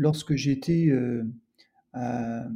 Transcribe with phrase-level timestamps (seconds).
[0.00, 1.30] lorsque j'étais, heu,
[1.94, 2.46] à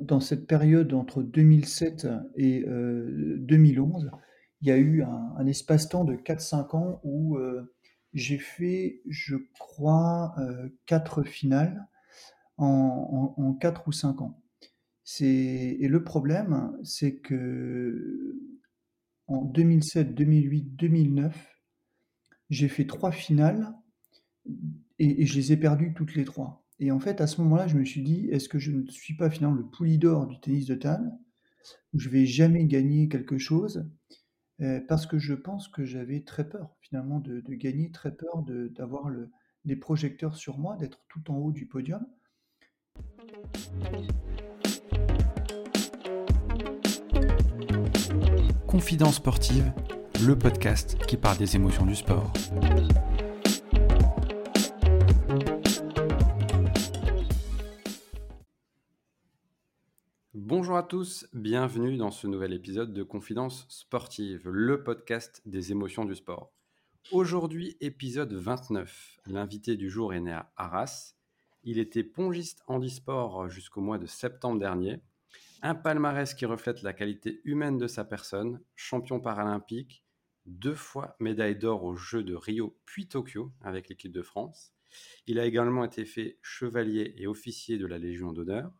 [0.00, 4.10] dans cette période entre 2007 et heu, 2011,
[4.62, 7.72] il y a eu un espace-temps de 4-5 ans où, heu,
[8.12, 10.34] j'ai fait, je crois,
[10.86, 11.86] 4 finales
[12.58, 14.40] en en en 4 ou 5 ans.
[15.20, 18.36] Et le problème, c'est que
[19.28, 21.34] en 2007-2008-2009,
[22.50, 23.72] j'ai fait 3 finales
[25.00, 27.76] et je les ai perdues toutes les 3 et en fait, à ce moment-là, je
[27.76, 30.74] me suis dit: «Est-ce que je ne suis pas finalement le Poulidor du tennis de
[30.74, 31.12] table,
[31.92, 33.86] je vais jamais gagner quelque chose?»
[34.62, 39.10] heu, parce que je pense que j'avais très peur finalement de gagner, très peur d'avoir
[39.10, 39.30] le
[39.66, 42.06] les projecteurs sur moi, d'être tout en haut du podium.
[48.66, 49.70] Confidence sportive,
[50.26, 52.32] le podcast qui parle des émotions du sport.
[60.80, 66.14] À tous, bienvenue dans ce nouvel épisode de Confidence sportive, le podcast des émotions du
[66.14, 66.54] sport.
[67.12, 69.18] Aujourd'hui, épisode 29.
[69.26, 71.16] L'invité du jour est né à Arras.
[71.64, 75.02] Il était pongiste handisport jusqu'au mois de septembre dernier.
[75.60, 80.02] Un palmarès qui reflète la qualité humaine de sa personne, champion paralympique,
[80.46, 84.72] deux fois médaille d'or aux Jeux de Rio puis Tokyo avec l'équipe de France.
[85.26, 88.72] Il a également été fait chevalier et officier de la Légion d'honneur.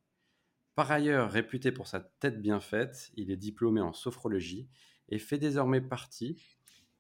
[0.81, 4.67] Par ailleurs, réputé pour sa tête bien faite, il est diplômé en sophrologie
[5.11, 6.42] et fait désormais partie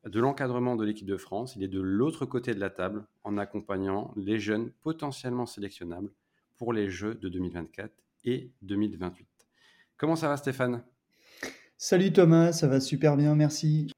[0.04, 1.56] de l'encadrement de l'équipe de France.
[1.56, 6.12] Il est de l'autre côté de la table en accompagnant les jeunes potentiellement sélectionnables
[6.58, 7.90] pour les Jeux de 2024
[8.26, 9.26] et 2028.
[9.96, 10.84] Comment ça va Stéphane?
[11.78, 13.90] Salut Thomas, ça va super bien, merci.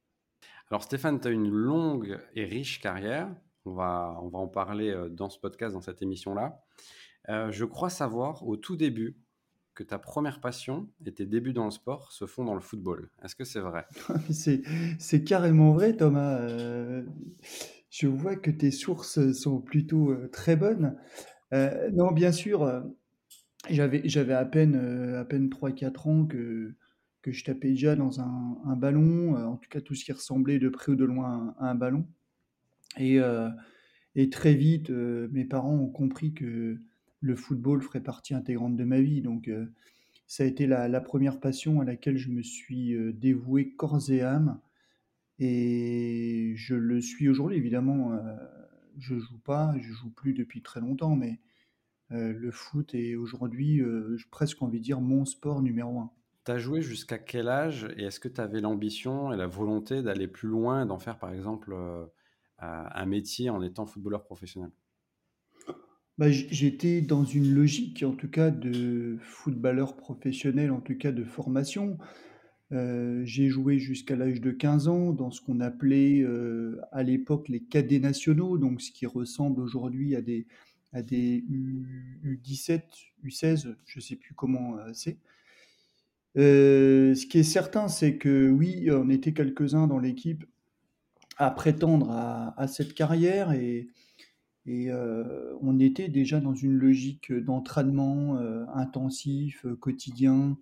[0.71, 3.35] Alors Stéphane, tu as une longue et riche carrière.
[3.65, 6.63] On va, on va en parler euh, dans ce podcast, dans cette émission-là.
[7.31, 9.17] Euh, je crois savoir au tout début
[9.75, 13.09] que ta première passion et tes débuts dans le sport se font dans le football.
[13.23, 13.87] Est-ce que c'est vrai?
[14.31, 16.39] C'est, carrément vrai, Thomas.
[16.41, 17.05] Euh,
[17.91, 20.97] je vois que tes sources sont plutôt euh, très bonnes.
[21.53, 22.83] Euh, non, bien sûr,
[23.71, 24.75] j'avais, à peine,
[25.17, 26.75] à peine 3-4 ans que,
[27.27, 30.93] je tapais déjà dans un, ballon, en tout cas tout ce qui ressemblait de près
[30.93, 32.07] ou de loin à un, ballon.
[32.99, 33.21] Et,
[34.31, 36.79] très vite, mes parents ont compris que
[37.23, 39.23] le football ferait partie intégrante de ma vie.
[39.23, 39.67] Donc, euh,
[40.27, 44.11] ça a été la, la première passion à laquelle je me suis euh, dévoué corps
[44.11, 44.61] et âme.
[45.39, 48.13] Et je le suis aujourd'hui, évidemment.
[48.13, 48.37] euh,
[48.99, 51.41] je joue pas, je joue plus depuis très longtemps, mais
[52.13, 53.83] euh, le foot est aujourd'hui,
[54.17, 56.11] j'ai presque envie de dire, mon sport numéro un.
[56.45, 60.03] Tu as joué jusqu'à quel âge et est-ce que tu avais l'ambition et la volonté
[60.03, 61.75] d'aller plus loin, d'en faire par exemple
[62.59, 64.71] un métier en étant footballeur professionnel?
[66.23, 71.25] Bah, j'étais dans une logique, en tout cas, de footballeur professionnel, en tout cas de
[71.25, 71.99] formation.
[72.71, 77.49] Euh, j'ai joué jusqu'à l'âge de 15 ans dans ce qu'on appelait euh, à l'époque
[77.49, 82.83] les cadets nationaux, donc ce qui ressemble aujourd'hui à des, U, U17,
[83.25, 85.19] U16, je ne sais plus comment euh, c'est.
[86.37, 90.45] Ce qui est certain, c'est que oui, on était quelques-uns dans l'équipe
[91.37, 93.89] à prétendre à, à cette carrière et,
[94.67, 100.57] et euh, on était déjà dans une logique d'entraînement euh, intensif, euh, quotidien,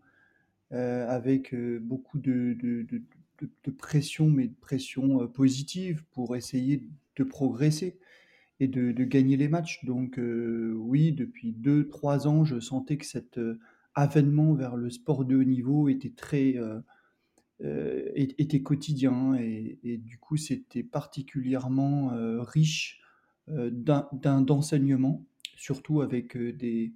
[0.72, 2.56] avec beaucoup de,
[3.76, 7.98] pression, mais de pression positive pour essayer de progresser
[8.60, 9.84] et de, gagner les matchs.
[9.84, 13.40] Donc oui, depuis deux, trois ans, je sentais que cet
[13.96, 16.54] avènement vers le sport de haut niveau était très,
[18.14, 22.12] était quotidien et, du coup c'était particulièrement
[22.44, 23.00] riche
[23.70, 25.24] d'un, d'un- d'enseignement,
[25.56, 26.94] surtout avec euh, des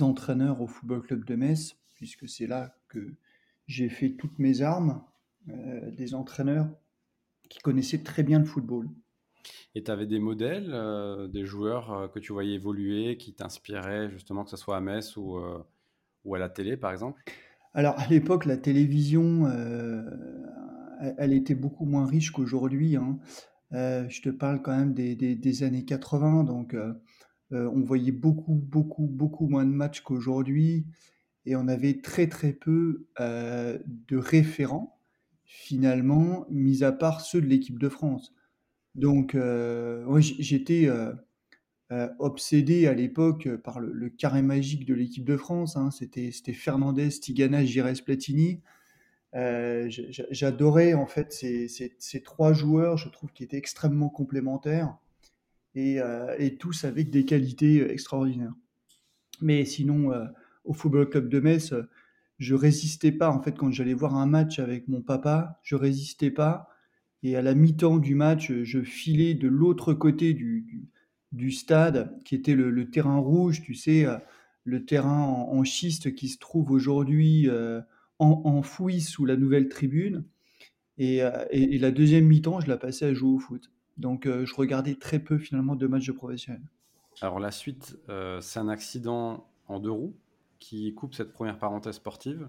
[0.00, 3.14] entraîneurs au Football Club de Metz, puisque c'est là que
[3.66, 5.02] j'ai fait toutes mes armes,
[5.48, 6.68] euh, des entraîneurs
[7.50, 8.88] qui connaissaient très bien le football.
[9.74, 14.10] Et tu avais des modèles, euh, des joueurs euh, que tu voyais évoluer, qui t'inspiraient
[14.10, 15.62] justement, que ce soit à Metz ou, euh,
[16.24, 17.22] ou à la télé par exemple?
[17.74, 20.02] Alors à l'époque, la télévision, euh,
[21.00, 22.96] elle, elle était beaucoup moins riche qu'aujourd'hui.
[22.96, 23.18] hein.
[23.72, 26.92] Euh, je te parle quand même des, des- années 80, donc euh,
[27.52, 30.86] euh, on voyait beaucoup, beaucoup, beaucoup moins de matchs qu'aujourd'hui,
[31.46, 35.00] et on avait très, très peu de référents,
[35.44, 38.34] finalement, mis à part ceux de l'équipe de France.
[38.96, 39.36] Donc,
[40.20, 40.88] j'étais
[42.18, 45.76] obsédé à l'époque par le, carré magique de l'équipe de France.
[45.76, 45.90] hein.
[45.90, 48.60] C'était Fernandez, Tigana, Gires, Platini.
[49.36, 49.88] Euh,
[50.30, 52.96] j'adorais en fait ces, ces- trois joueurs.
[52.96, 54.96] Je trouve qu'ils étaient extrêmement complémentaires.
[55.74, 55.98] et,
[56.38, 58.54] et tous avec des qualités extraordinaires.
[59.40, 60.10] Mais sinon,
[60.64, 61.74] au Football Club de Metz,
[62.38, 63.30] je résistais pas.
[63.30, 66.68] En fait, quand j'allais voir un match avec mon papa, je résistais pas.
[67.22, 70.88] Et à la mi-temps du match, je filais de l'autre côté du,
[71.32, 74.06] du, stade, qui était le, terrain rouge, tu sais,
[74.64, 77.80] le terrain en, schiste qui se trouve aujourd'hui euh,
[78.20, 80.24] enfoui sous la nouvelle tribune.
[80.98, 83.70] Et, et, la deuxième mi-temps, je la passais à jouer au foot.
[84.00, 86.62] Donc, euh, je regardais très peu finalement de matchs de professionnels.
[87.20, 90.16] Alors, la suite, euh, c'est un accident en deux roues
[90.58, 92.48] qui coupe cette première parenthèse sportive.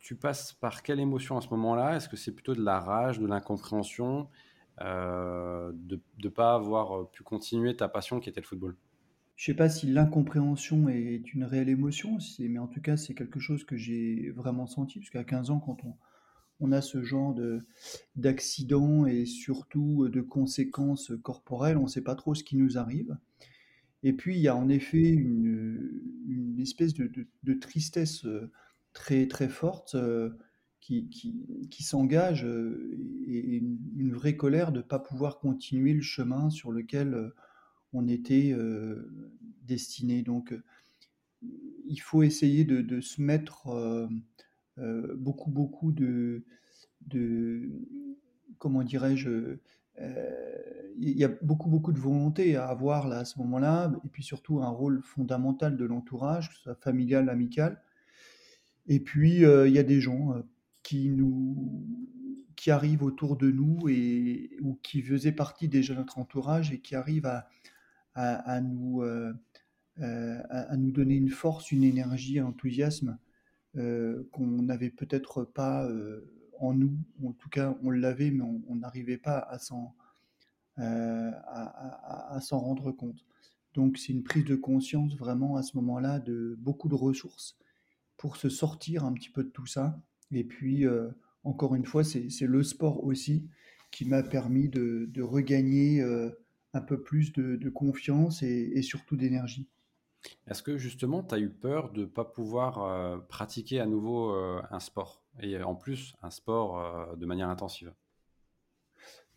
[0.00, 1.96] Tu passes par quelle émotion à ce moment-là?
[1.96, 4.28] Est-ce que c'est plutôt de la rage, de l'incompréhension,
[4.82, 8.76] euh, de ne pas avoir pu continuer ta passion qui était le football?
[9.36, 13.14] Je ne sais pas si l'incompréhension est une réelle émotion, mais en tout cas, c'est
[13.14, 15.96] quelque chose que j'ai vraiment senti, parce qu'à 15 ans, quand on,
[16.60, 17.34] on a ce genre
[18.14, 23.16] d'accident et surtout de conséquences corporelles, on ne sait pas trop ce qui nous arrive.
[24.04, 28.50] Et puis, il y a en effet une, espèce de, tristesse euh,
[28.92, 30.30] très, très forte euh,
[30.80, 32.96] qui, qui, s'engage euh,
[33.26, 33.56] et
[33.96, 37.32] une, vraie colère de ne pas pouvoir continuer le chemin sur lequel
[37.92, 38.54] on était
[39.66, 40.22] destiné.
[40.22, 40.54] Donc,
[41.42, 44.08] il faut essayer de, se mettre
[44.76, 46.44] beaucoup, beaucoup de,
[48.58, 49.56] comment dirais-je,
[49.98, 54.22] il y a beaucoup, beaucoup de volonté à avoir là, à ce moment-là, et puis
[54.22, 57.82] surtout un rôle fondamental de l'entourage, que ce soit familial, amical.
[58.86, 60.42] Et puis, il y a des gens
[60.82, 61.86] qui, nous,
[62.56, 66.80] qui arrivent autour de nous et, ou qui faisaient partie déjà de notre entourage et
[66.80, 67.48] qui arrivent à,
[68.14, 69.32] à, nous, euh,
[69.98, 73.18] à, nous donner une force, une énergie, un enthousiasme
[73.74, 75.88] qu'on n'avait peut-être pas
[76.60, 79.94] en nous, en tout cas on l'avait, mais on n'arrivait pas à s'en
[80.78, 83.26] euh, à, s'en rendre compte.
[83.74, 87.58] Donc c'est une prise de conscience vraiment à ce moment-là de beaucoup de ressources
[88.16, 90.00] pour se sortir un petit peu de tout ça.
[90.30, 91.10] Et puis, euh,
[91.44, 93.46] encore une fois, c'est le sport aussi
[93.90, 96.30] qui m'a permis de, regagner euh,
[96.74, 99.68] un peu plus de, confiance et, surtout d'énergie.
[100.46, 104.80] Est-ce que justement, tu as eu peur de ne pas pouvoir pratiquer à nouveau un
[104.80, 107.92] sport Et en plus, un sport de manière intensive?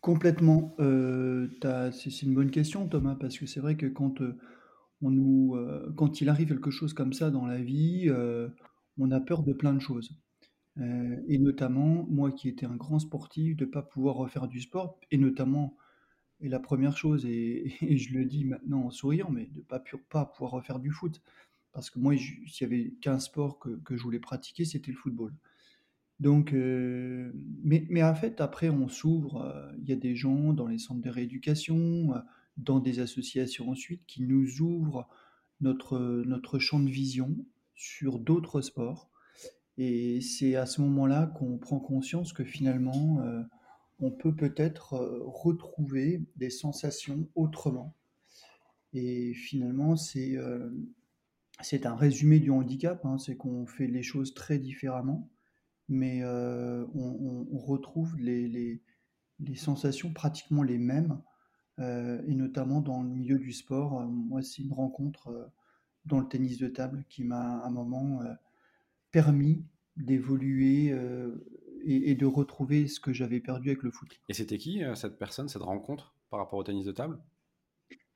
[0.06, 0.76] Complètement.
[0.78, 1.48] Euh,
[1.90, 4.38] c'est une bonne question, Thomas, parce que c'est vrai que quand, euh,
[5.02, 8.08] on nous, euh, quand il arrive quelque chose comme ça dans la vie,
[8.98, 10.16] on a peur de plein de choses.
[10.78, 15.00] et notamment, moi qui étais un grand sportif, de ne pas pouvoir refaire du sport
[15.10, 15.76] et notamment
[16.40, 19.82] et la première chose et et je le dis maintenant en souriant, mais de pas
[20.08, 21.22] pas pouvoir refaire du foot.
[21.72, 25.34] Parce que moi, s'il y avait qu'un sport que je voulais pratiquer, c'était le football.
[26.20, 27.30] Donc, euh,
[27.62, 29.42] mais, en fait, après, on s'ouvre.
[29.42, 32.18] Euh, il y a des gens dans les centres de rééducation, euh,
[32.56, 35.08] dans des associations ensuite, qui nous ouvrent
[35.60, 37.36] notre champ de vision
[37.74, 39.10] sur d'autres sports.
[39.78, 43.22] Et c'est à ce moment-là qu'on prend conscience que finalement,
[44.00, 44.94] on peut peut-être
[45.24, 47.94] retrouver des sensations autrement.
[48.92, 50.36] Et finalement, c'est
[51.62, 55.30] c'est un résumé du handicap, hein, c'est qu'on fait les choses très différemment
[55.88, 58.82] mais euh, on, retrouve les,
[59.56, 61.20] sensations pratiquement les mêmes,
[61.78, 64.00] euh, et notamment dans le milieu du sport.
[64.00, 65.50] Euh, moi, c'est une rencontre
[66.04, 68.20] dans le tennis de table qui m'a à un moment
[69.10, 69.64] permis
[69.96, 70.94] d'évoluer
[71.86, 74.08] et, de retrouver ce que j'avais perdu avec le foot.
[74.28, 77.18] Et c'était qui cette personne, cette rencontre par rapport au tennis de table?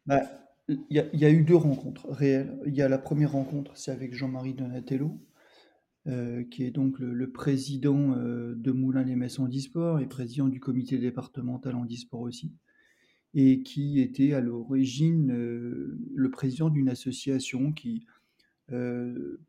[0.07, 0.23] Bah,
[0.69, 2.61] Il y, a eu deux rencontres réelles.
[2.67, 5.21] Il y a la première rencontre, c'est avec Jean-Marie Donatello,
[6.07, 11.75] euh, qui est donc le, président euh, de Moulins-les-Metz Handisport et président du comité départemental
[11.75, 12.53] Handisport aussi,
[13.35, 18.07] et qui était à l'origine euh, le président d'une association qui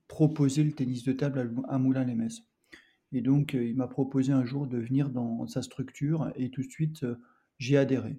[0.08, 2.42] proposait le tennis de table à, Moulins-les-Metz.
[3.12, 6.70] Et donc, il m'a proposé un jour de venir dans sa structure et tout de
[6.70, 7.06] suite,
[7.58, 8.18] j'ai adhéré.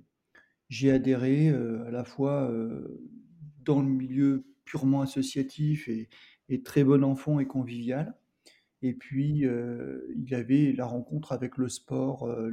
[0.69, 2.53] J'ai adhéré à la fois
[3.65, 6.09] dans le milieu purement associatif et,
[6.65, 8.15] très bon enfant et convivial,
[8.83, 12.51] et puis, euh, il avait la rencontre avec le sport, euh,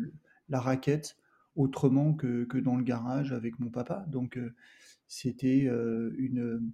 [0.48, 1.17] la raquette,
[1.55, 4.05] autrement que, que, dans le garage avec mon papa.
[4.08, 4.53] Donc, euh,
[5.08, 6.72] c'était une,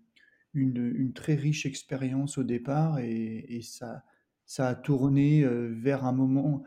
[0.53, 4.03] une, très riche expérience au départ et ça,
[4.45, 6.63] ça a tourné vers un moment,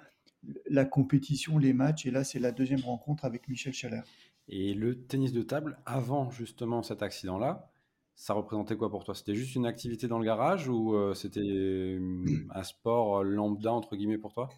[0.70, 2.06] la compétition, les matchs.
[2.06, 4.02] Et là, c'est la deuxième rencontre avec Michel Chaler.
[4.49, 7.70] Et le tennis de table, avant justement cet accident-là,
[8.14, 9.14] ça représentait quoi pour toi?
[9.14, 11.99] C'était juste une activité dans le garage ou euh, c'était
[12.50, 14.49] un sport lambda, entre guillemets, pour toi?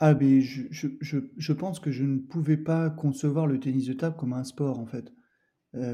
[0.00, 3.86] Ah beh, je je je je pense que je ne pouvais pas concevoir le tennis
[3.86, 5.12] de table comme un sport, en fait.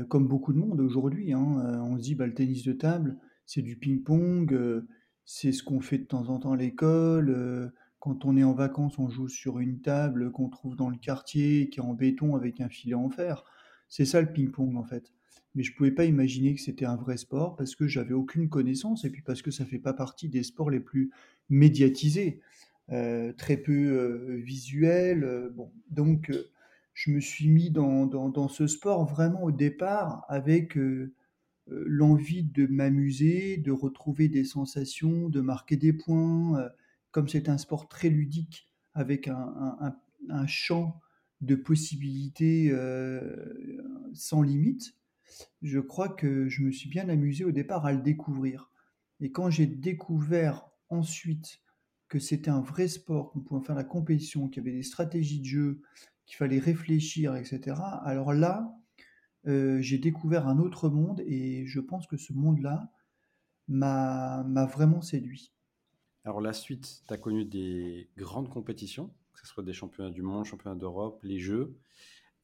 [0.08, 1.40] Comme beaucoup de monde aujourd'hui, hein,
[1.82, 4.84] on se dit: «Bah, le tennis de table, c'est du ping-pong,
[5.24, 8.52] c'est ce qu'on fait de temps en temps à l'école, heu, quand on est en
[8.52, 12.36] vacances, on joue sur une table qu'on trouve dans le quartier, qui est en béton
[12.36, 13.44] avec un filet en fer».
[13.88, 15.12] C'est ça le ping-pong, en fait.
[15.54, 19.04] Mais je pouvais pas imaginer que c'était un vrai sport parce que j'avais aucune connaissance
[19.04, 21.10] et puis parce que ça fait pas partie des sports les plus
[21.48, 22.40] médiatisés,
[22.92, 26.32] heu, très peu, heu, visuels, heu, bon donc
[26.94, 30.76] je me suis mis dans dans dans ce sport vraiment au départ avec,
[31.68, 36.68] l'envie de m'amuser, de retrouver des sensations, de marquer des points, heu,
[37.10, 41.00] comme c'est un sport très ludique avec un champ
[41.40, 43.82] de possibilités, heu,
[44.14, 44.94] sans limite,
[45.62, 48.70] je crois que je me suis bien amusé au départ à le découvrir.
[49.20, 51.60] Et quand j'ai découvert ensuite
[52.08, 55.40] que c'était un vrai sport, qu'on pouvait faire la compétition, qu'il y avait des stratégies
[55.40, 55.82] de jeu,
[56.26, 58.74] qu'il fallait réfléchir et cetera, alors là,
[59.46, 62.92] heu, j'ai découvert un autre monde et je pense que ce monde-là
[63.68, 65.54] m'a m'a vraiment séduit.
[66.24, 70.22] Alors la suite, tu as connu des grandes compétitions, que ce soit des championnats du
[70.22, 71.78] monde, championnats d'Europe, les Jeux.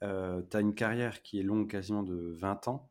[0.03, 2.91] Heu, tu as une carrière qui est longue, quasiment de 20 ans.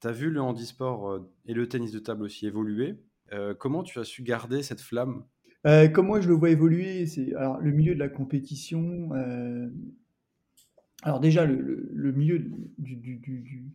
[0.00, 3.04] Tu as vu le handisport, heu, et le tennis de table aussi évoluer.
[3.32, 5.26] Heu, comment tu as su garder cette flamme?
[5.66, 9.10] Heu, comment je le vois évoluer, c'est alors le milieu de la compétition,
[11.02, 12.38] alors déjà le milieu
[12.78, 13.72] du du du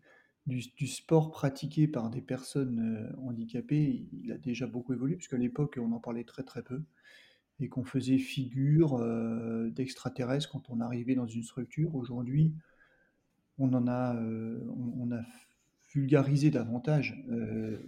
[0.48, 2.80] du sport pratiqué par des personnes,
[3.14, 6.82] heu, handicapées, il a déjà beaucoup évolué puisqu'à l'époque, on en parlait très, très peu
[7.60, 11.96] et qu'on faisait figure, heu, d'extraterrestres quand on arrivait dans une structure.
[11.96, 12.54] Aujourd'hui,
[13.58, 14.64] on en a, heu,
[15.00, 15.22] on a
[15.94, 17.80] vulgarisé davantage, heu,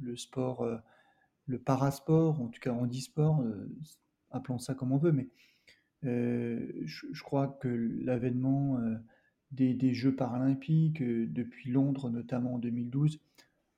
[0.00, 0.66] le sport,
[1.46, 3.70] le parasport, en tout cas handisport, heu,
[4.30, 5.28] appelons ça comme on veut, mais
[6.04, 7.68] Heu, je crois que
[8.04, 8.98] l'avènement, heu,
[9.52, 13.20] des Jeux paralympiques, heu, depuis Londres, notamment en 2012,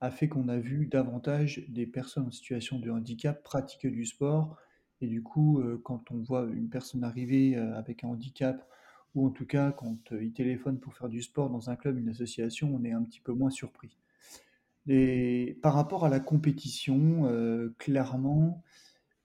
[0.00, 4.57] a fait qu'on a vu davantage des personnes en situation de handicap pratiquer du sport
[5.00, 8.69] et du coup, quand on voit une personne arriver, avec un handicap
[9.14, 12.09] ou en tout cas quand, il téléphone pour faire du sport dans un club, une
[12.09, 13.97] association, on est un petit peu moins surpris.
[14.88, 17.29] Et par rapport à la compétition,
[17.79, 18.62] clairement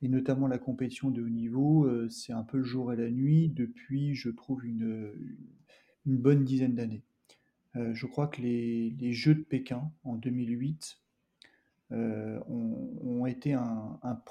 [0.02, 3.10] et notamment la compétition de haut niveau, heu, c'est un peu le jour et la
[3.10, 5.14] nuit depuis, je trouve, une,
[6.06, 7.04] bonne dizaine d'années.
[7.76, 11.00] Heu, je crois que les Jeux de Pékin en 2008,
[11.92, 14.22] heu, ont été un 1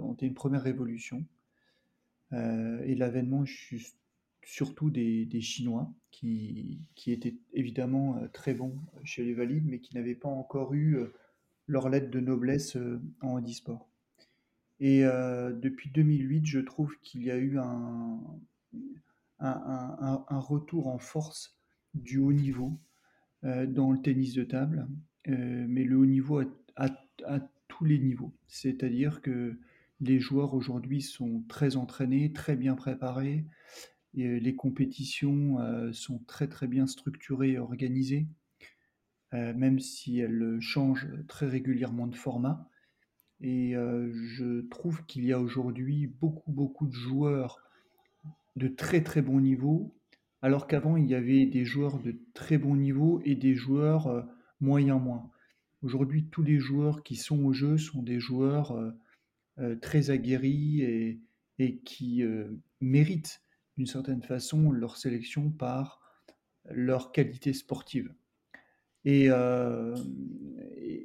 [0.00, 1.24] ont été une première révolution,
[2.32, 3.44] et l'avènement
[4.44, 10.14] surtout des Chinois qui qui étaient évidemment, très bons chez les valides, mais qui n'avaient
[10.14, 10.98] pas encore eu,
[11.66, 12.76] leur lettre de noblesse,
[13.22, 13.87] en handisport.
[14.80, 18.20] Et heu, depuis 2008, je trouve qu'il y a eu un
[19.40, 21.56] retour en force
[21.94, 22.78] du haut niveau,
[23.44, 24.88] heu, dans le tennis de table,
[25.28, 26.42] heu, mais le haut niveau
[26.76, 26.90] à
[27.68, 28.32] tous les niveaux.
[28.46, 29.58] C'est-à-dire que
[30.00, 33.44] les joueurs aujourd'hui sont très entraînés, très bien préparés
[34.14, 35.58] et les compétitions,
[35.92, 38.26] sont très, très bien structurées et organisées,
[39.32, 42.68] même si elles, changent très régulièrement de format.
[43.40, 47.62] Et heu, je trouve qu'il y a aujourd'hui beaucoup, beaucoup de joueurs
[48.56, 49.94] de très, très bon niveau,
[50.42, 54.24] alors qu'avant il y avait des joueurs de très bon niveau et des joueurs, heu,
[54.60, 55.30] moyen moins.
[55.82, 58.94] Aujourd'hui, tous les joueurs qui sont au jeu sont des joueurs, heu
[59.60, 61.20] heu, très aguerris et
[61.60, 62.24] et qui,
[62.82, 63.42] méritent
[63.78, 66.00] d'une certaine façon leur sélection par
[66.70, 68.14] leur qualité sportive.
[69.04, 69.28] Et,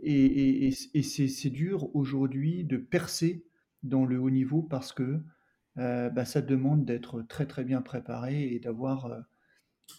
[0.03, 3.45] et et et et c'est dur aujourd'hui de percer
[3.83, 5.21] dans le haut niveau parce que,
[5.77, 9.23] heu, bah, ça demande d'être très, très bien préparé et d'avoir, heu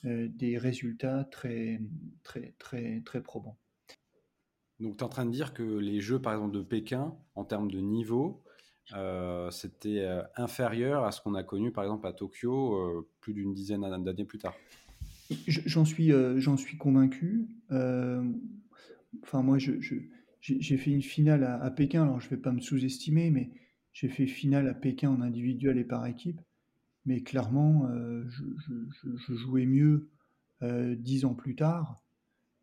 [0.07, 1.81] heu, des résultats très,
[2.23, 3.59] très, très, très probants.
[4.81, 7.45] Donc, tu es en train de dire que les Jeux, par exemple, de Pékin, en
[7.45, 8.43] termes de niveau,
[9.51, 10.07] c'était,
[10.37, 14.39] inférieur à ce qu'on a connu, par exemple, à Tokyo, plus d'une dizaine d'années plus
[14.39, 14.55] tard?
[15.47, 17.47] Je j'en suis, j'en suis convaincu.
[19.23, 23.51] Enfin moi j'ai fait une finale à Pékin, alors je vais pas me sous-estimer, mais
[23.93, 26.41] j'ai fait finale à Pékin en individuel et par équipe.
[27.07, 30.11] Mais clairement, heu, je jouais mieux,
[30.63, 32.03] heu, 10 ans plus tard,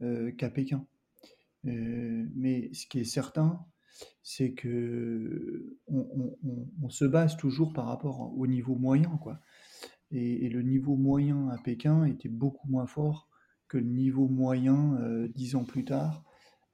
[0.01, 0.85] heu, qu'à Pékin.
[1.63, 3.65] Mais ce qui est certain,
[4.23, 6.37] c'est qu'on
[6.81, 9.39] on se base toujours par rapport au niveau moyen, quoi.
[10.11, 13.29] Et le niveau moyen à Pékin était beaucoup moins fort
[13.67, 14.99] que le niveau moyen,
[15.35, 16.23] 10 ans plus tard,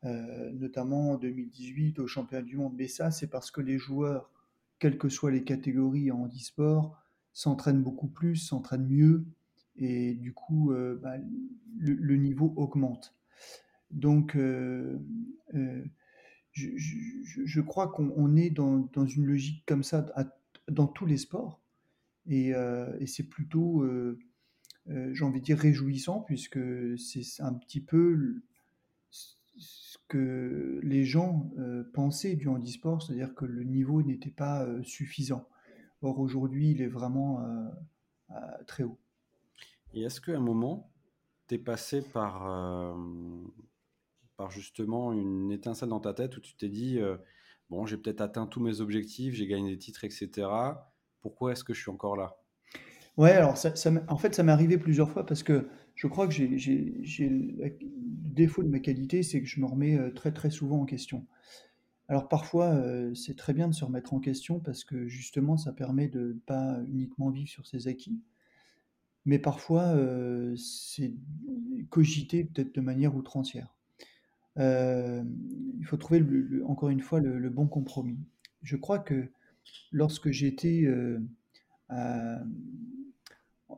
[0.08, 2.74] heu, notamment en 2018 aux championnats du monde.
[2.78, 4.32] Mais ça, c'est parce que les joueurs
[4.80, 7.02] quelles que soient les catégories en handisport,
[7.34, 9.26] s'entraînent beaucoup plus, s'entraînent mieux
[9.76, 11.16] et du coup, heu, bah,
[11.80, 13.16] le niveau augmente.
[13.92, 15.00] Donc heu,
[16.54, 20.06] je crois qu'on on est dans dans une logique comme ça
[20.70, 21.62] dans tous les sports
[22.28, 22.54] et
[23.08, 23.86] c'est plutôt,
[24.88, 26.60] j'ai envie de dire réjouissant puisque
[27.00, 28.42] c'est un petit peu
[30.08, 35.48] que les gens, heu, pensaient du handisport, c'est-à-dire que le niveau n'était pas, heu, suffisant.
[36.02, 37.70] Or aujourd'hui, il est vraiment, heu,
[38.30, 39.00] à très haut.
[39.94, 40.92] Et est-ce qu'à un moment,
[41.48, 42.96] tu es passé par,
[44.36, 47.00] par justement une étincelle dans ta tête où tu t'es dit,
[47.70, 50.94] «Bon, j'ai peut-être atteint tous mes objectifs, j'ai gagné des titres et cetera.
[51.22, 52.36] Pourquoi est-ce que je suis encore là?»
[53.16, 56.06] Ouais, alors ça ça m'est en fait, ça m'est arrivé plusieurs fois parce que je
[56.08, 57.02] crois que j'ai
[58.08, 61.26] défaut de ma qualité, c'est que je me remets, heu, très, très souvent en question.
[62.10, 65.74] Alors parfois, heu, c'est très bien de se remettre en question parce que justement ça
[65.74, 68.20] permet de ne pas uniquement vivre sur ses acquis.
[69.26, 71.14] Mais parfois, heu, c'est
[71.90, 73.76] cogiter peut-être de manière outrancière.
[75.80, 78.20] Il faut trouver le le encore une fois le le bon compromis.
[78.64, 79.30] Je crois que
[79.92, 80.86] lorsque j'étais,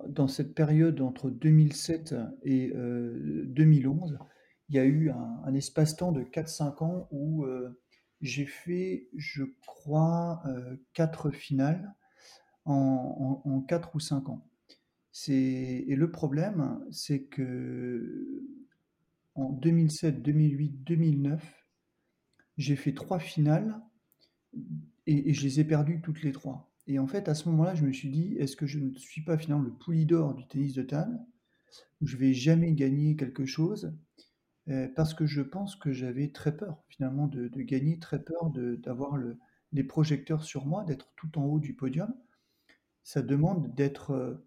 [0.07, 4.19] dans cette période entre 2007 et heu, 2011,
[4.69, 7.79] il y a eu un espace-temps de 4-5 ans où, heu,
[8.21, 11.93] j'ai fait, je crois, heu, 4 finales
[12.65, 14.45] en en en 4 ou 5 ans.
[15.27, 18.43] Et le problème, c'est que
[19.35, 21.67] en 2007, 2008, 2009,
[22.57, 23.81] j'ai fait 3 finales
[25.07, 26.71] et et je les ai perdues toutes les 3.
[26.89, 29.21] Et en fait, à ce moment-là, je me suis dit: «Est-ce que je ne suis
[29.21, 31.19] pas finalement le pouli d'or du tennis de table,
[32.01, 33.93] où je vais jamais gagner quelque chose?»
[34.69, 39.17] heu, parce que je pense que j'avais très peur finalement de gagner, très peur d'avoir
[39.17, 39.37] le
[39.73, 42.13] les projecteurs sur moi, d'être tout en haut du podium.
[43.03, 44.45] Ça demande d'être, heu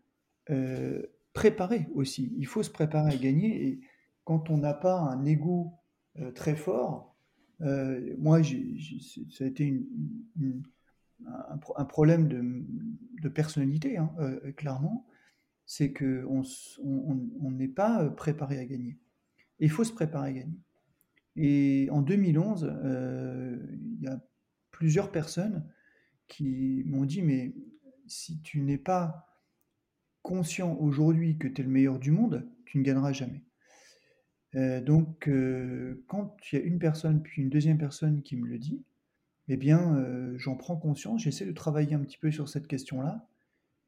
[0.51, 2.33] heu, préparé aussi.
[2.39, 3.81] Il faut se préparer à gagner et
[4.25, 5.73] quand on n'a pas un ego,
[6.35, 7.17] très fort,
[8.19, 9.65] moi ça a été
[10.37, 10.63] une
[11.77, 12.29] un problème
[13.23, 15.07] de personnalité, hein, heu, clairement.
[15.65, 16.43] C'est qu'on
[17.51, 18.99] n'est pas, préparé à gagner.
[19.59, 20.59] Il faut se préparer à gagner.
[21.37, 24.21] Et en 2011, heu, il y a
[24.71, 25.67] plusieurs personnes
[26.27, 27.55] qui m'ont dit: «Mais
[28.07, 29.29] si tu n'es pas
[30.23, 33.45] conscient aujourd'hui que tu es le meilleur du monde, tu ne gagneras jamais».
[34.83, 35.31] Donc
[36.09, 38.85] quand il y a une personne, puis une deuxième personne qui me le dit,
[39.49, 43.29] eh bien, heu, j'en prends conscience, j'essaie de travailler un petit peu sur cette question-là.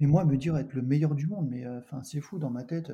[0.01, 2.51] Mais moi, me dire être le meilleur du monde, mais heu, enfin, c'est fou dans
[2.51, 2.93] ma tête.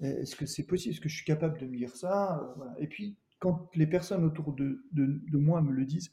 [0.00, 0.94] Est-ce que c'est possible?
[0.94, 2.54] Est-ce que je suis capable de me dire ça?
[2.78, 6.12] Et puis, quand les personnes autour de de moi me le disent,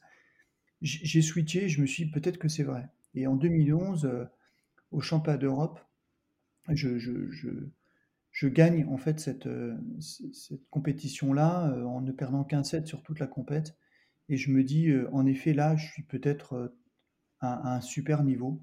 [0.82, 2.88] j'ai switché, je me suis dit: «Peut-être que c'est vrai».
[3.14, 4.26] Et en 2011, heu,
[4.92, 5.80] au championnat d'Europe,
[6.68, 7.50] je je je
[8.32, 9.48] je gagne en fait cette,
[10.00, 13.76] cette compétition-là, en ne perdant qu'un set sur toute la compète.
[14.32, 16.76] Et je me dis, heu: «En effet, là, je suis peut-être, heu,
[17.40, 18.62] à un super niveau».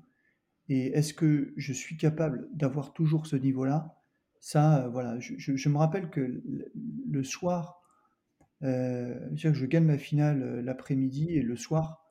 [0.70, 3.98] Et est-ce que je suis capable d'avoir toujours ce niveau-là?
[4.42, 6.42] Ça, heu, voilà, je me rappelle que
[7.10, 7.82] le soir,
[8.62, 12.06] que je gagne ma finale, l'après-midi et le soir,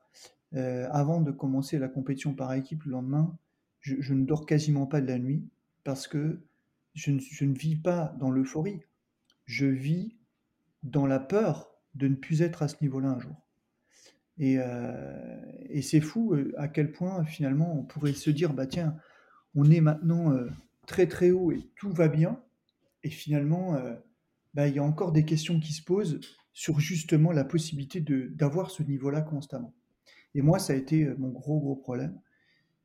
[0.55, 3.39] avant de commencer la compétition par équipe le lendemain,
[3.81, 5.49] je ne dors quasiment pas de la nuit
[5.85, 6.43] parce que
[6.95, 8.83] je ne vis pas dans l'euphorie.
[9.47, 10.19] Je vis
[10.85, 13.48] dans la peur de ne plus être à ce niveau-là un jour.
[14.39, 14.65] Et heu
[15.71, 18.97] et c'est fou, heu, à quel point finalement on pourrait se dire: «Bah tiens,
[19.57, 20.51] on est maintenant, heu,
[20.87, 22.43] très, très haut et tout va bien»
[23.05, 23.77] et finalement,
[24.55, 26.21] bah, il y a encore des questions qui se posent
[26.53, 29.75] sur justement la possibilité d'avoir ce niveau-là constamment.
[30.35, 32.21] Et moi, ça a été, mon gros, gros problème,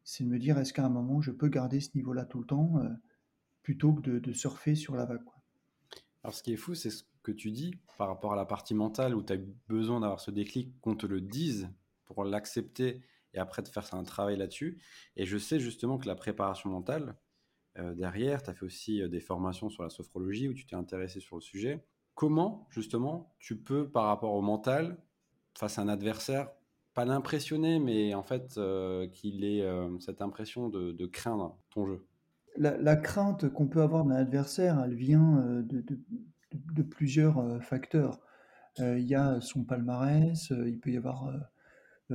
[0.06, 2.46] c'est de me dire: «Est-ce qu'à un moment je peux garder ce niveau-là tout le
[2.48, 2.76] temps?»
[3.64, 5.22] plutôt que de de surfer sur la vague.
[6.24, 8.74] Alors, ce qui est fou, c'est ce que tu dis par rapport à la partie
[8.74, 11.70] mentale où tu as besoin d'avoir ce déclic, qu'on te le dise
[12.06, 13.02] pour l'accepter
[13.34, 14.82] et après de faire un travail là-dessus.
[15.16, 17.18] Et je sais justement que la préparation mentale,
[17.80, 20.76] heu, derrière, tu as fait aussi, heu, des formations sur la sophrologie où tu t'es
[20.76, 21.86] intéressé sur le sujet.
[22.16, 25.04] Comment justement tu peux, par rapport au mental,
[25.58, 26.52] face à un adversaire,
[26.94, 29.64] pas l'impressionner, mais en fait, heu, qu'il ait,
[30.02, 32.08] cette impression de craindre ton jeu?
[32.58, 35.64] La crainte qu'on peut avoir d'un adversaire, elle vient, heu,
[36.54, 38.20] de plusieurs, heu, facteurs.
[38.80, 41.32] Heu, il y a son palmarès, il peut y avoir,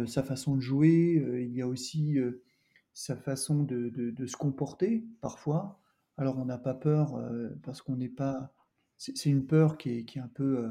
[0.06, 2.18] sa façon de jouer, il y a aussi,
[2.94, 5.80] sa façon de se comporter parfois.
[6.18, 7.20] Alors on n'a pas peur,
[7.64, 8.52] parce qu'on n'est pas
[8.98, 10.70] c'est une peur qui est un peu,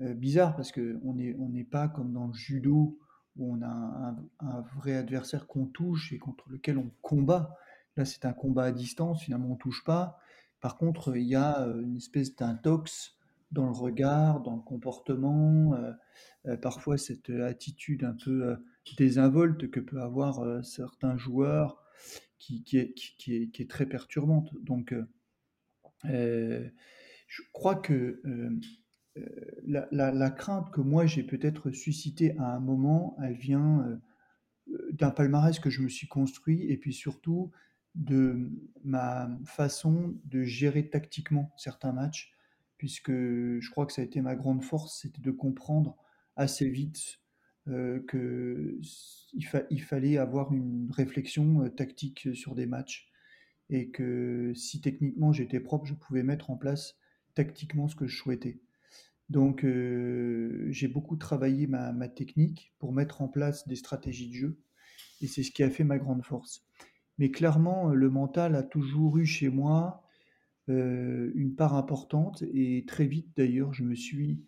[0.00, 2.98] bizarre parce qu'on est on n'est pas comme dans le judo
[3.36, 7.56] où on a un vrai adversaire qu'on touche et contre lequel on combat.
[7.96, 10.18] Là, c'est un combat à distance, finalement, on touche pas.
[10.60, 13.16] Par contre, il y a, heu, une espèce d'intox
[13.52, 15.94] dans le regard, dans le comportement, heu
[16.46, 18.56] heu, parfois cette, attitude un peu,
[18.98, 21.82] désinvolte que peut avoir, certains joueurs
[22.38, 22.82] qui qui
[23.32, 24.50] est très perturbante.
[24.62, 24.94] Donc
[26.04, 28.20] je crois que,
[29.66, 34.00] la la crainte que moi j'ai peut-être suscitée à un moment, elle vient,
[34.92, 37.50] d'un palmarès que je me suis construit et puis surtout
[37.94, 38.50] de
[38.84, 42.32] ma façon de gérer tactiquement certains matchs.
[42.78, 45.96] Puisque je crois que ça a été ma grande force, c'était de comprendre
[46.36, 47.20] assez vite,
[47.68, 53.08] heu, que s il fa fallait avoir une réflexion, heu, tactique, sur des matchs
[53.70, 56.96] et que si techniquement j'étais propre, je pouvais mettre en place
[57.34, 58.60] tactiquement ce que je souhaitais.
[59.30, 64.34] Donc heu, j'ai beaucoup travaillé ma ma technique pour mettre en place des stratégies de
[64.34, 64.60] jeu
[65.22, 66.66] et c'est ce qui a fait ma grande force.
[67.18, 70.02] Mais clairement, le mental a toujours eu chez moi,
[70.68, 74.42] heu, une part importante et très vite d'ailleurs, je me suis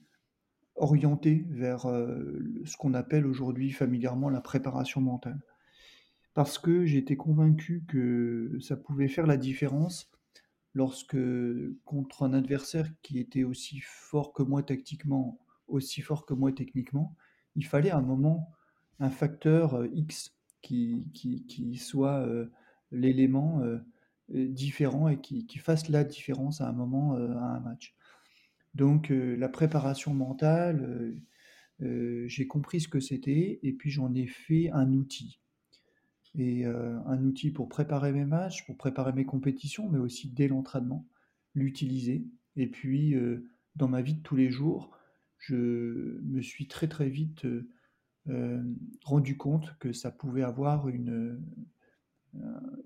[0.77, 5.41] orienté vers, le ce qu'on appelle aujourd'hui familièrement la préparation mentale.
[6.35, 10.13] Parce que j'étais convaincu que ça pouvait faire la différence
[10.75, 11.17] lorsque,
[11.87, 17.17] contre un adversaire qui était aussi fort que moi tactiquement, aussi fort que moi techniquement,
[17.55, 18.53] il fallait un moment,
[19.01, 20.36] un facteur, X
[20.67, 22.53] qui soit, heu,
[22.93, 23.81] l'élément, heu,
[24.31, 27.95] différent et qui fasse la différence à un moment, heu, à un match.
[28.75, 31.15] Donc la préparation mentale,
[31.81, 35.41] j'ai compris ce que c'était et puis j'en ai fait un outil
[36.39, 41.07] et un outil pour préparer mes matchs, pour préparer mes compétitions, mais aussi dès l'entraînement,
[41.55, 42.27] l'utiliser
[42.57, 43.15] et puis,
[43.77, 44.91] dans ma vie de tous les jours,
[45.39, 45.55] je
[46.25, 47.47] me suis très, très vite,
[49.05, 51.41] rendu compte que ça pouvait avoir une, heu,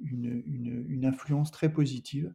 [0.02, 2.34] une une une influence très positive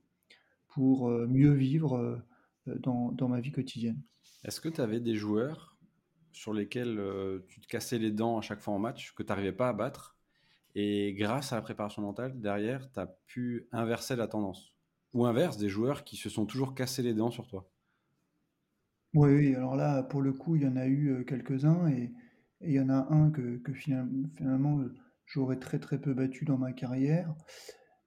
[0.70, 2.24] pour, heu, mieux vivre,
[2.68, 4.02] dans dans ma vie quotidienne.
[4.44, 5.78] Est-ce que tu avais des joueurs
[6.32, 7.00] sur lesquels,
[7.48, 9.74] tu te cassais les dents à chaque fois en match, que tu arrivais pas à
[9.74, 10.18] battre
[10.76, 14.76] et grâce à la préparation mentale, derrière, tu as pu inverser la tendance?
[15.14, 17.72] Ou inverse, des joueurs qui se sont toujours cassés les dents sur toi?
[19.14, 22.14] Oui, oui, alors là, pour le coup, il y en a eu, quelques-uns et
[22.62, 24.94] et il y en a un que que final finalement, heu,
[25.26, 27.34] j'aurais très, très peu battu dans ma carrière.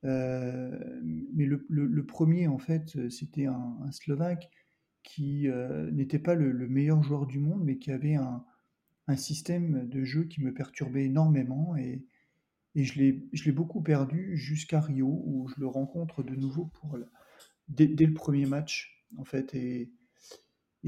[0.05, 1.01] Heu,
[1.35, 4.51] mais le le 1 en fait, heu, c'était un un Slovaque
[5.05, 5.49] qui,
[5.93, 8.45] n'était pas le le meilleur joueur du monde, mais qui avait un
[9.09, 12.05] un système de jeu qui me perturbait énormément et
[12.77, 16.99] et je l'ai beaucoup perdu jusqu'à Rio où je le rencontre de nouveau pour
[17.69, 19.55] dès dès le 1er match, en fait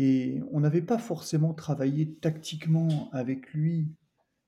[0.03, 3.95] et on n'avait pas forcément travaillé tactiquement avec lui,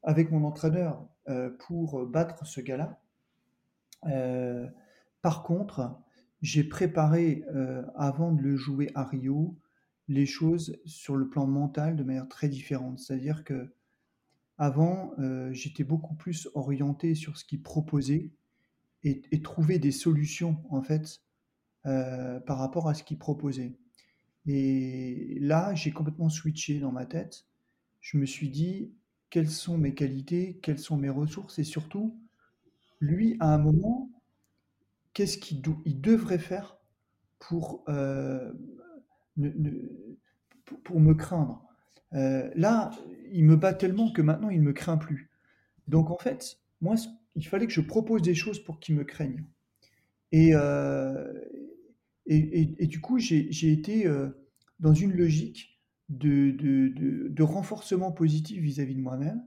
[0.02, 3.02] avec mon entraîneur, heu, pour battre ce gars-là.
[4.06, 4.68] Heu,
[5.22, 5.98] par contre,
[6.40, 9.58] j'ai préparé, heu, avant de le jouer à Rio,
[10.08, 12.98] les choses sur le plan mental de manière très différente.
[12.98, 13.44] C'est-à-dire
[14.58, 18.30] qu'avant, heu, j'étais beaucoup plus orienté sur ce qu'il proposait
[19.04, 21.22] et et trouver des solutions, en fait,
[21.84, 23.78] par rapport à ce qu'il proposait
[24.46, 27.46] et là, j'ai complètement switché dans ma tête.
[28.00, 28.92] Je me suis dit:
[29.30, 30.58] «Quelles sont mes qualités?
[30.62, 32.18] Quelles sont mes ressources?» et surtout,
[33.00, 34.10] lui, à un moment
[35.14, 36.76] qu'est-ce qu'il il devrait faire
[37.38, 39.70] pour, ne ne
[40.84, 41.64] pour me craindre?
[42.14, 42.90] Heu, là,
[43.32, 45.30] il me bat tellement que maintenant il me craint plus.
[45.88, 46.96] Donc en fait, moi,
[47.36, 49.44] il fallait que je propose des choses pour qu'il me craigne
[50.32, 51.44] et heu
[52.34, 54.46] et du coup, j'ai été, heu,
[54.80, 59.42] dans une logique de renforcement positif vis-à-vis de moi-même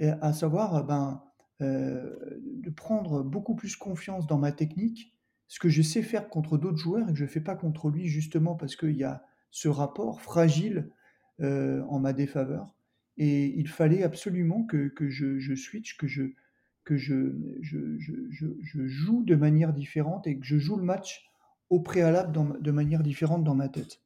[0.00, 1.22] à savoir, ben,
[1.60, 5.14] heu, de prendre beaucoup plus confiance dans ma technique,
[5.48, 8.06] ce que je sais faire contre d'autres joueurs et que je fais pas contre lui
[8.08, 10.90] justement parce qu'il y a ce rapport fragile,
[11.40, 12.74] en ma défaveur.
[13.16, 16.32] Et il fallait absolument que je je switch, que je
[18.86, 21.29] joue de manière différente et que je joue le match
[21.70, 24.00] au préalable de manière différente dans ma tête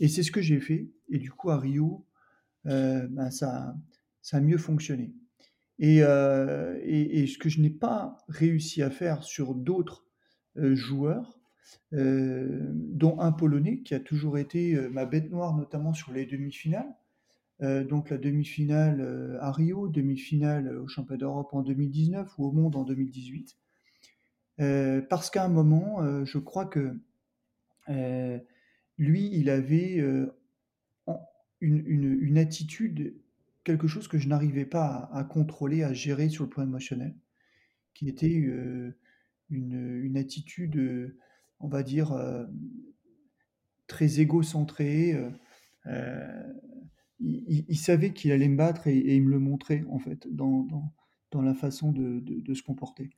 [0.00, 2.06] et c'est ce que j'ai fait et du coup à Rio,
[2.66, 3.74] heu, ben, ça
[4.32, 5.14] a mieux fonctionné
[5.78, 10.06] et heu et ce que je n'ai pas réussi à faire sur d'autres,
[10.58, 11.40] heu, joueurs,
[11.92, 16.94] dont un Polonais qui a toujours été, ma bête noire, notamment sur les demi-finales.
[17.60, 22.76] Donc la demi-finale, à Rio, demi-finale, heu, aux championnats d'Europe en 2019 ou au monde
[22.76, 23.56] en 2018.
[24.60, 26.98] Heu, parce qu'à un moment, heu, je crois que,
[27.88, 28.40] heu,
[28.98, 30.02] lui, il avait,
[31.60, 33.16] une attitude
[33.64, 37.14] quelque chose que je n'arrivais pas à contrôler, à gérer sur le plan émotionnel,
[37.94, 41.16] qui était, une, attitude,
[41.60, 42.14] on va dire,
[43.86, 45.16] très égocentrée,
[45.86, 51.42] il il savait qu'il allait me battre et il me le montrait, en fait, dans
[51.42, 53.10] la façon de se comporter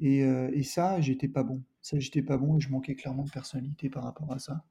[0.00, 1.62] et heu et ça, j'étais pas bon.
[1.82, 4.64] Ça, j'étais pas bon et je manquais clairement de personnalité par rapport à ça.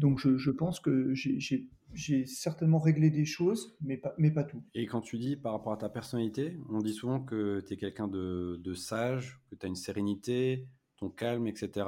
[0.00, 4.64] Donc je pense que j'ai certainement réglé des choses, mais pas mais pas tout.
[4.74, 7.76] Et quand tu dis par rapport à ta personnalité, on dit souvent que tu es
[7.76, 11.86] quelqu'un de, sage, que tu as une sérénité, ton calme, etc.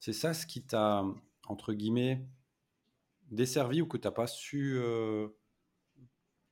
[0.00, 1.04] C'est ça ce qui t'a,
[1.46, 2.26] entre guillemets,
[3.30, 5.28] desservi ou que tu n'as pas su euh,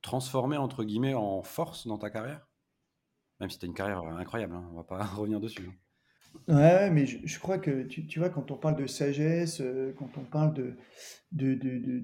[0.03, 2.50] transformer, entre guillemets, en force dans ta carrière?
[3.41, 5.67] Même si tu as une carrière incroyable, hein, on va pas revenir dessus.
[5.69, 5.75] hein.
[6.49, 10.25] Ouais, mais je crois que tu vois, quand on parle de sagesse, heu, quand on
[10.25, 10.77] parle de
[11.33, 12.03] de de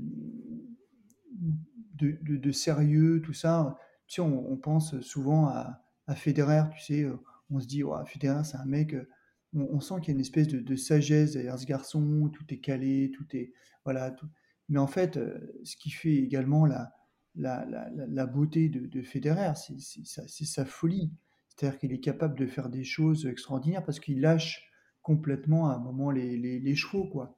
[2.37, 7.18] de sérieux, tout ça, tu sais, on pense souvent à à Federer, tu sais, heu,
[7.51, 9.09] on se dit: «Waouh, Federer, c'est un mec, heu»
[9.55, 13.11] on sent qu'il y a une espèce de sagesse derrière ce garçon, tout est calé,
[13.14, 13.53] tout est
[13.85, 14.27] voilà, tout
[14.68, 15.18] mais en fait,
[15.64, 16.92] ce qui fait également la
[17.37, 21.12] la la la beauté de de Federer, c'est sa folie.
[21.56, 24.70] C'est-à-dire qu'il est capable de faire des choses extraordinaires parce qu'il lâche
[25.02, 27.36] complètement à un moment les les chevaux, quoi.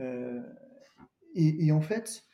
[0.00, 0.42] Heu
[1.34, 2.24] et en fait,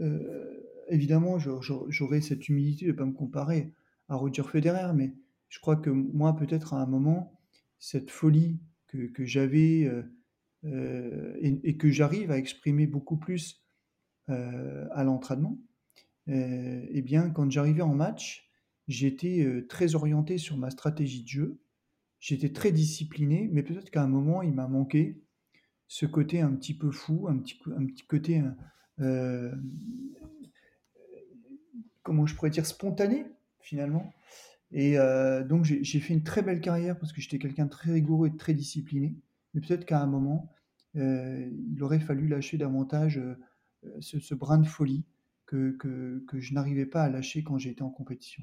[0.00, 3.74] heu, évidemment, j'au j'au j'aurais cette humilité de pas me comparer
[4.08, 5.14] à Roger Federer, mais
[5.48, 7.40] je crois que moi, peut-être à un moment,
[7.78, 13.64] cette folie que que j'avais, heu et et que j'arrive à exprimer beaucoup plus,
[14.28, 15.58] à l'entraînement,
[16.28, 18.47] et bien, quand j'arrivais en match,
[18.88, 21.60] j'étais, très orienté sur ma stratégie de jeu.
[22.18, 25.22] J'étais très discipliné, mais peut-être qu'à un moment, il m'a manqué
[25.86, 28.42] ce côté un petit peu fou, un petit côté,
[29.00, 29.52] heu,
[32.02, 32.66] comment je pourrais dire?
[32.66, 33.26] Spontané,
[33.60, 34.12] finalement
[34.70, 34.96] et
[35.48, 38.30] donc j'ai fait une très belle carrière parce que j'étais quelqu'un de très rigoureux et
[38.30, 39.16] de très discipliné.
[39.54, 40.52] Mais peut-être qu'à un moment,
[40.94, 43.18] il aurait fallu lâcher davantage,
[44.00, 45.06] ce brin de folie
[45.46, 45.78] que
[46.34, 48.42] je n'arrivais pas à lâcher quand j'étais en compétition.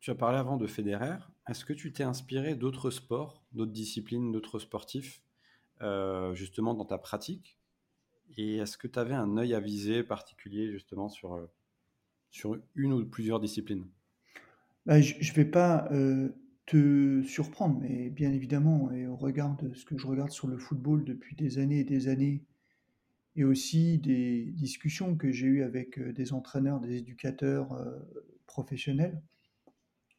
[0.00, 1.16] Tu as parlé avant de Federer.
[1.48, 5.22] Est-ce que tu t'es inspiré d'autres sports, d'autres disciplines, d'autres sportifs,
[5.82, 7.58] euh, justement dans ta pratique?
[8.36, 11.46] Et est-ce que tu avais un œil avisé particulier justement sur, euh,
[12.30, 13.90] sur une ou plusieurs disciplines?
[14.86, 16.34] Bah, je je vais pas, heu,
[16.66, 20.56] te surprendre, mais bien évidemment et au regard de ce que je regarde sur le
[20.58, 22.44] football depuis des années et des années
[23.36, 27.76] et aussi des discussions que j'ai eues avec, des entraîneurs, des éducateurs,
[28.46, 29.22] professionnels,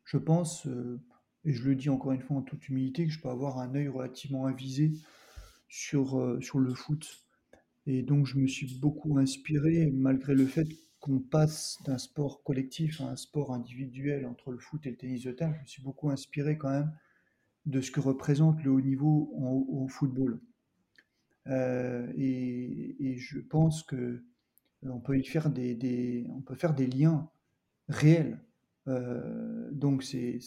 [0.05, 0.99] je pense, heu
[1.45, 3.73] et je le dis encore une fois en toute humilité, que je peux avoir un
[3.75, 4.91] œil relativement avisé
[5.69, 7.25] sur, heu, sur le foot
[7.87, 10.67] et donc je me suis beaucoup inspiré malgré le fait
[10.99, 15.23] qu'on passe d'un sport collectif à un sport individuel entre le foot et le tennis
[15.25, 15.55] de table.
[15.57, 16.91] Je me suis beaucoup inspiré quand même
[17.67, 20.41] de ce que représente le haut niveau au football,
[21.47, 24.23] heu et je pense que,
[24.83, 27.29] on peut y faire des on peut faire des liens
[27.89, 28.39] réels.
[28.91, 30.39] Heu, donc c'est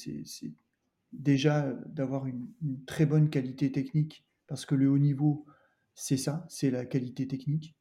[1.12, 2.48] déjà d'avoir une
[2.86, 5.46] très bonne qualité technique parce que le haut niveau,
[5.94, 7.76] c'est ça, c'est la qualité technique.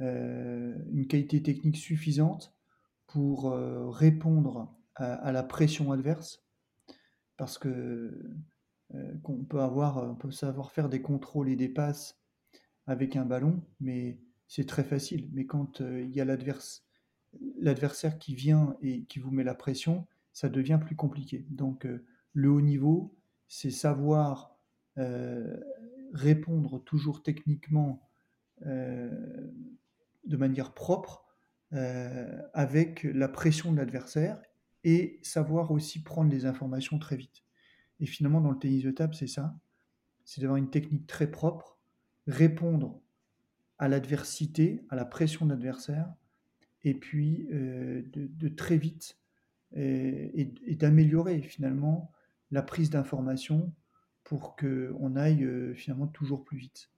[0.00, 2.54] Heu, une qualité technique suffisante
[3.08, 6.44] pour, heu, répondre à la pression adverse
[7.38, 8.22] parce que,
[9.22, 12.20] qu'on peut avoir, on peut savoir faire des contrôles et des passes
[12.86, 15.30] avec un ballon, mais c'est très facile.
[15.32, 16.86] Mais quand, il y a l'adverse
[17.58, 21.46] l'adversaire qui vient et qui vous met la pression, ça devient plus compliqué.
[21.50, 23.16] Donc, heu, le haut niveau,
[23.48, 24.56] c'est savoir,
[24.98, 25.64] heu,
[26.12, 28.08] répondre toujours techniquement,
[28.66, 29.54] heu,
[30.26, 31.22] de manière propre,
[32.52, 34.40] avec la pression de l'adversaire
[34.84, 37.42] et savoir aussi prendre les informations très vite.
[37.98, 39.56] Et finalement, dans le tennis de table, c'est ça,
[40.24, 41.80] c'est d'avoir une technique très propre,
[42.28, 43.00] répondre
[43.78, 46.14] à l'adversité, à la pression de l'adversaire,
[46.84, 49.18] et puis euh, de, très vite
[49.74, 52.12] et, et, d'améliorer finalement
[52.50, 53.72] la prise d'information
[54.22, 56.90] pour qu'on aille euh, finalement toujours plus vite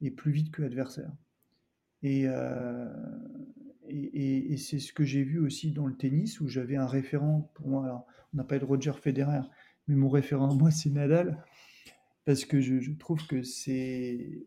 [0.00, 1.10] et plus vite que l'adversaire.
[2.02, 2.86] Et, euh,
[4.58, 7.84] c'est ce que j'ai vu aussi dans le tennis où j'avais un référent pour moi.
[7.84, 9.40] Alors, on n'a pas de Roger Federer,
[9.86, 11.42] mais mon référent moi c'est Nadal
[12.26, 14.46] parce que je trouve que c'est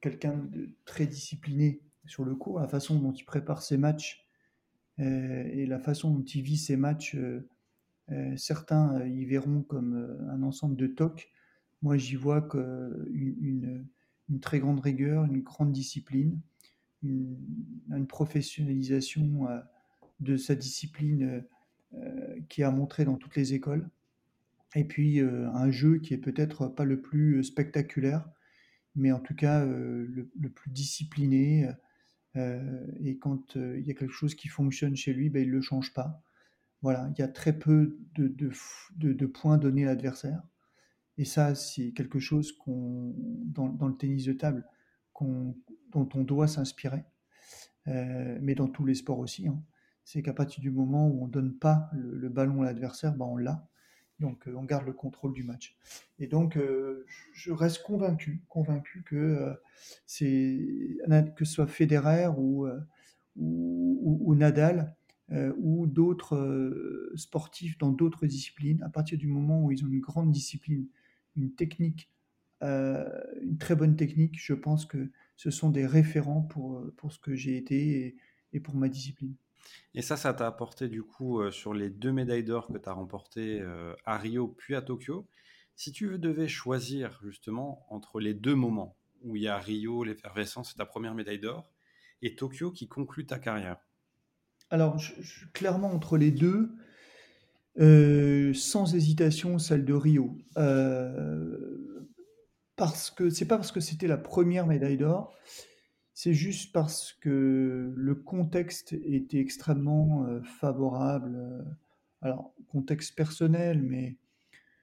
[0.00, 4.26] quelqu'un de très discipliné sur le court, la façon dont il prépare ses matchs
[4.98, 7.14] euh, et la façon dont il vit ses matchs.
[7.14, 7.48] Euh,
[8.10, 11.30] euh, certains y verront comme un ensemble de tocs.
[11.82, 13.86] Moi, j'y vois qu'une
[14.28, 16.38] une, très grande rigueur, une grande discipline,
[17.02, 17.36] une,
[17.90, 19.48] une professionnalisation
[20.20, 21.44] de sa discipline
[22.48, 23.88] qui a montré dans toutes les écoles.
[24.74, 28.28] Et puis un jeu qui est peut-être pas le plus spectaculaire,
[28.94, 31.68] mais en tout cas le, plus discipliné.
[32.34, 35.60] Et quand il y a quelque chose qui fonctionne chez lui, ben, il ne le
[35.60, 36.22] change pas.
[36.80, 38.34] Voilà, il y a très peu de,
[38.96, 40.42] de, points donnés à l'adversaire.
[41.18, 43.14] Et ça, c'est quelque chose qu'on,
[43.44, 44.66] dans, dans, le tennis de table
[45.20, 47.04] dont on doit s'inspirer,
[47.86, 49.46] mais dans tous les sports aussi.
[49.46, 49.62] Hein.
[50.04, 53.26] C'est qu'à partir du moment où on ne donne pas le, ballon à l'adversaire, ben
[53.26, 53.68] on l'a.
[54.22, 55.76] Donc on garde le contrôle du match.
[56.18, 56.58] Et donc
[57.34, 59.54] je reste convaincu, convaincu que
[60.06, 60.96] c'est
[61.36, 62.66] que ce soit Federer ou,
[63.36, 64.96] ou Nadal,
[65.32, 69.88] euh, ou d'autres euh, sportifs dans d'autres disciplines, à partir du moment où ils ont
[69.88, 70.86] une grande discipline,
[71.36, 72.10] une technique,
[72.62, 73.08] euh,
[73.40, 77.34] une très bonne technique, je pense que ce sont des référents pour, pour ce que
[77.34, 78.18] j'ai été
[78.52, 79.34] et, pour ma discipline.
[79.94, 82.92] Et ça, ça t'a apporté du coup sur les deux médailles d'or que tu as
[82.92, 83.62] remportées
[84.04, 85.26] à Rio puis à Tokyo.
[85.76, 90.70] Si tu devais choisir justement entre les deux moments où il y a Rio, l'effervescence,
[90.70, 91.70] c'est ta première médaille d'or,
[92.22, 93.78] et Tokyo qui conclut ta carrière,
[94.72, 95.12] alors, je,
[95.52, 96.70] clairement entre les deux,
[97.78, 100.38] euh, sans hésitation, celle de Rio.
[100.56, 102.08] Euh,
[102.74, 105.36] parce que c'est pas parce que c'était la première médaille d'or,
[106.14, 111.64] c'est juste parce que le contexte était extrêmement euh, favorable.
[112.20, 114.16] alors, contexte personnel, mais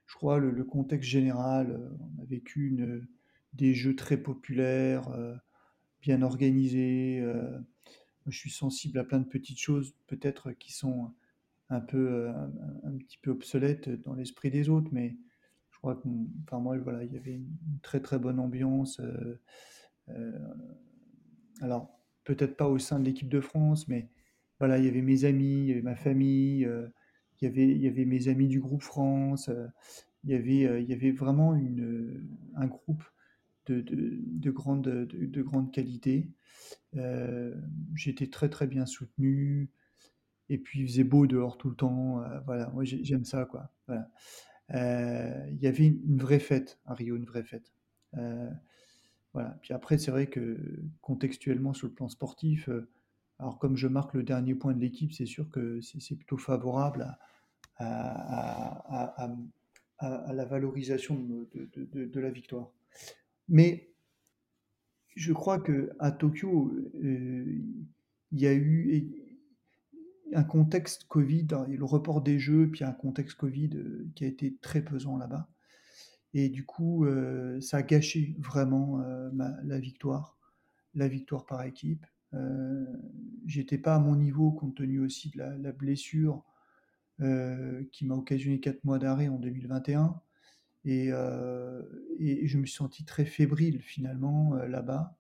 [0.08, 1.80] je crois le, le contexte général.
[2.18, 3.06] on a vécu
[3.54, 5.10] des jeux très populaires,
[6.02, 7.24] bien organisés
[8.32, 11.12] je suis sensible à plein de petites choses, peut-être qui sont
[11.70, 12.34] un peu, euh,
[12.84, 15.18] un, petit peu obsolètes dans l'esprit des autres, mais
[15.72, 16.08] je crois que,
[16.44, 19.00] enfin moi, voilà, il y avait une très très bonne ambiance.
[19.00, 19.40] Euh,
[20.10, 20.40] euh,
[21.62, 24.10] alors, peut-être pas au sein de l'équipe de France, mais
[24.60, 26.68] voilà, il y avait mes amis, il y avait ma famille,
[27.42, 29.50] il y avait, il y avait mes amis du groupe France,
[30.24, 33.04] il y avait, il y avait vraiment une, un groupe
[33.70, 36.30] de, de, grande, de, de, grande qualité.
[36.96, 37.56] Euh,
[37.96, 39.70] j'étais très très bien soutenu.
[40.50, 42.22] Et puis il faisait beau dehors tout le temps.
[42.24, 43.72] Euh, voilà, moi j'aime ça quoi.
[43.88, 44.10] Voilà.
[44.72, 47.72] Euh, il y avait une, vraie fête à Rio, une vraie fête.
[49.34, 49.58] Voilà.
[49.62, 50.58] Puis après, c'est vrai que
[51.02, 52.70] contextuellement sur le plan sportif,
[53.40, 57.18] alors comme je marque le dernier point de l'équipe, c'est sûr que c'est plutôt favorable
[57.78, 59.30] à,
[60.02, 62.72] la valorisation de, la victoire.
[63.48, 63.90] Mais
[65.16, 66.72] je crois que à Tokyo,
[67.04, 67.62] euh,
[68.32, 69.10] il y a eu
[70.34, 74.56] un contexte Covid, le report des Jeux, puis un contexte Covid euh, qui a été
[74.62, 75.50] très pesant là-bas.
[76.34, 79.00] Et du coup, euh, ça a gâché vraiment
[79.34, 80.38] la victoire,
[80.94, 82.06] la victoire par équipe.
[83.46, 86.44] J'étais pas à mon niveau compte tenu aussi de la, blessure
[87.18, 90.22] qui m'a occasionné quatre mois d'arrêt en 2021.
[90.86, 95.18] Et, et, je me suis senti très fébrile finalement là-bas.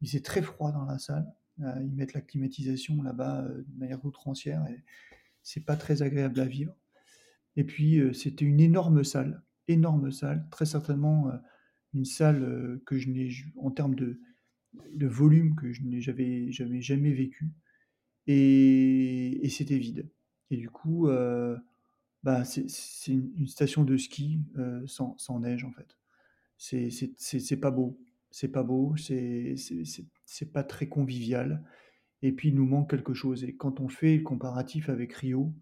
[0.00, 1.26] Il faisait très froid dans la salle.
[1.58, 4.84] ils mettent la climatisation là-bas de manière outrancière et
[5.42, 6.76] c'est pas très agréable à vivre.
[7.56, 11.30] Et puis c'était une énorme salle, énorme salle, très certainement
[11.94, 14.18] une salle que je n'ai, en termes de,
[15.06, 17.50] volume, que je n'ai jamais, jamais, vécu.
[18.26, 20.10] Et, c'était vide.
[20.50, 21.08] Et du coup,
[22.24, 25.98] bah, c'est une, station de ski euh, sans, neige en fait.
[26.56, 28.00] C'est pas beau,
[28.30, 31.62] c'est pas beau, c'est pas très convivial.
[32.22, 33.44] Et puis il nous manque quelque chose.
[33.44, 35.52] Et quand on fait le comparatif avec Rio,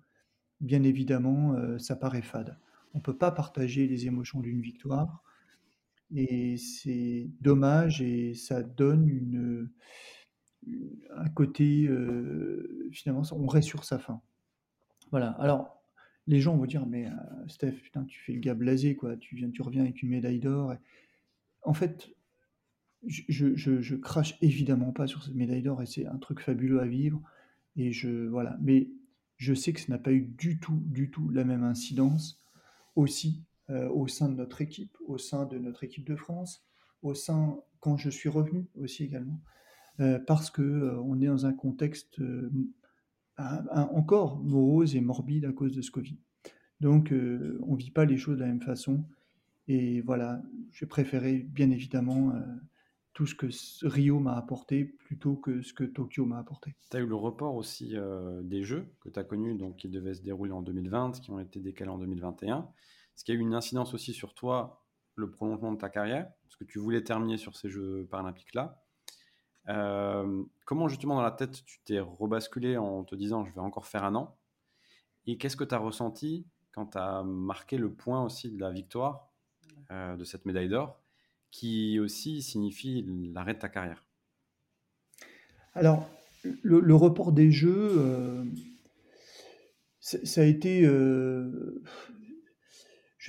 [0.60, 2.56] bien évidemment, euh, ça paraît fade.
[2.94, 5.22] On peut pas partager les émotions d'une victoire.
[6.14, 9.70] Et c'est dommage et ça donne une,
[11.16, 14.20] un côté, euh, finalement, on reste sur sa fin.
[15.10, 15.30] Voilà.
[15.32, 15.82] Alors,
[16.26, 19.16] les gens vont dire mais euh, Steph, putain, tu fais le gars blasé, quoi.
[19.16, 20.74] Tu viens, tu reviens avec une médaille d'or.
[21.62, 22.14] En fait,
[23.06, 26.86] je, je, crache évidemment pas sur cette médaille d'or et c'est un truc fabuleux à
[26.86, 27.20] vivre.
[27.76, 28.90] Et je voilà, mais
[29.38, 32.41] je sais que ça n'a pas eu du tout, du tout la même incidence
[32.96, 36.64] aussi euh, au sein de notre équipe, au sein de notre équipe de France,
[37.02, 39.40] au sein quand je suis revenu aussi également,
[40.00, 42.20] euh, parce que on est dans un contexte
[43.38, 46.18] encore morose et morbide à cause de ce Covid.
[46.82, 49.04] Donc, euh, on vit pas les choses de la même façon.
[49.68, 50.42] Et voilà,
[50.72, 52.40] j'ai préféré bien évidemment euh,
[53.12, 53.46] tout ce que
[53.86, 56.74] Rio m'a apporté plutôt que ce que Tokyo m'a apporté.
[56.90, 59.88] Tu as eu le report aussi euh, des Jeux que tu as connus, donc qui
[59.88, 62.68] devaient se dérouler en 2020, qui ont été décalés en 2021.
[63.14, 64.82] Ce qui a eu une incidence aussi sur toi,
[65.14, 68.82] le prolongement de ta carrière, parce que tu voulais terminer sur ces Jeux paralympiques-là.
[70.64, 74.04] comment justement dans la tête tu t'es rebasculé en te disant je vais encore faire
[74.04, 74.38] un an?
[75.26, 78.70] Et qu'est-ce que tu as ressenti quand tu as marqué le point aussi de la
[78.70, 79.28] victoire
[79.90, 81.01] de cette médaille d'or?
[81.52, 84.04] Qui aussi signifie l'arrêt de ta carrière
[85.74, 86.10] Alors,
[86.62, 88.44] le, report des jeux,
[90.00, 90.82] ça a été.
[90.82, 91.80] je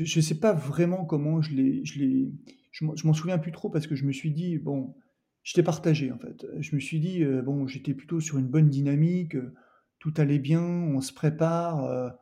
[0.02, 2.32] ne sais pas vraiment comment je l'ai.
[2.72, 4.96] Je m'en souviens plus trop parce que je me suis dit, bon,
[5.44, 6.46] J'étais partagé en fait.
[6.60, 9.54] Je me suis dit, euh, bon, j'étais plutôt sur une bonne dynamique, euh,
[10.00, 12.16] tout allait bien, on se prépare,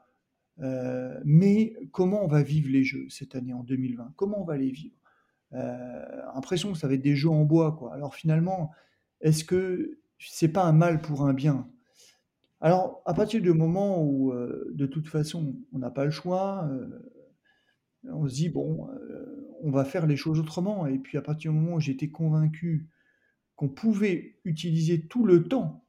[0.59, 4.13] euh, mais comment on va vivre les jeux cette année en 2020?
[4.15, 4.95] Comment on va les vivre?
[5.53, 7.93] Impression que ça va être des jeux en bois, quoi.
[7.93, 8.71] Alors finalement,
[9.19, 11.69] est-ce que c'est pas un mal pour un bien?
[12.59, 16.69] Alors, à partir du moment où, de toute façon, on n'a pas le choix,
[18.03, 18.87] on se dit: «Bon,
[19.61, 22.87] on va faire les choses autrement» et puis à partir du moment où j'étais convaincu
[23.55, 25.85] qu'on pouvait utiliser tout le temps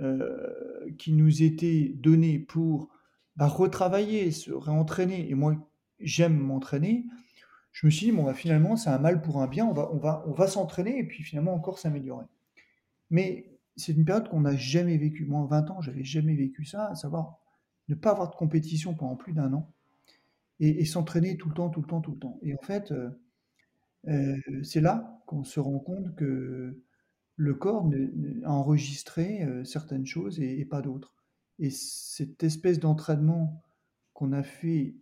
[0.00, 2.90] euh, qui nous était donné pour
[3.36, 5.56] bah, retravailler, se réentraîner, et moi
[6.00, 7.06] j'aime m'entraîner,
[7.72, 9.90] je me suis dit, bon, bah, finalement, c'est un mal pour un bien, on va,
[9.92, 12.26] on va, on va s'entraîner et puis finalement encore s'améliorer.
[13.10, 15.24] Mais c'est une période qu'on n'a jamais vécue.
[15.24, 17.38] Moi, en 20 ans, j'avais jamais vécu ça, à savoir
[17.88, 19.72] ne pas avoir de compétition pendant plus d'un an
[20.60, 22.38] et, s'entraîner tout le temps, tout le temps, tout le temps.
[22.42, 23.10] Et en fait, euh,
[24.08, 26.82] euh, c'est là qu'on se rend compte que
[27.36, 27.88] le corps
[28.44, 31.14] a enregistré euh, certaines choses et, pas d'autres.
[31.60, 33.62] Et cette espèce d'entraînement
[34.14, 34.96] qu'on a fait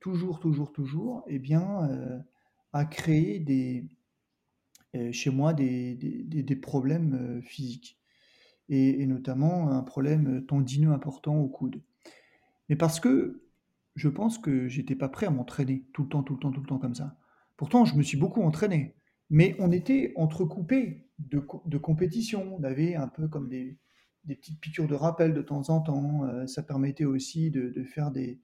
[0.00, 2.24] toujours, toujours, toujours, eh bien,
[2.72, 3.88] a créé des,
[5.12, 7.98] chez moi des, problèmes physiques.
[8.68, 11.82] Et, notamment un problème tendineux important au coude.
[12.68, 13.42] Mais parce que
[13.94, 16.60] je pense que j'étais pas prêt à m'entraîner tout le temps, tout le temps, tout
[16.60, 17.16] le temps comme ça.
[17.56, 18.94] Pourtant, je me suis beaucoup entraîné.
[19.30, 21.38] Mais on était entrecoupés de,
[21.78, 22.56] compétitions.
[22.58, 23.78] On avait un peu comme des,
[24.26, 26.24] petites piqûres de rappel de temps en temps.
[26.24, 28.40] Euh, ça permettait aussi de, faire des,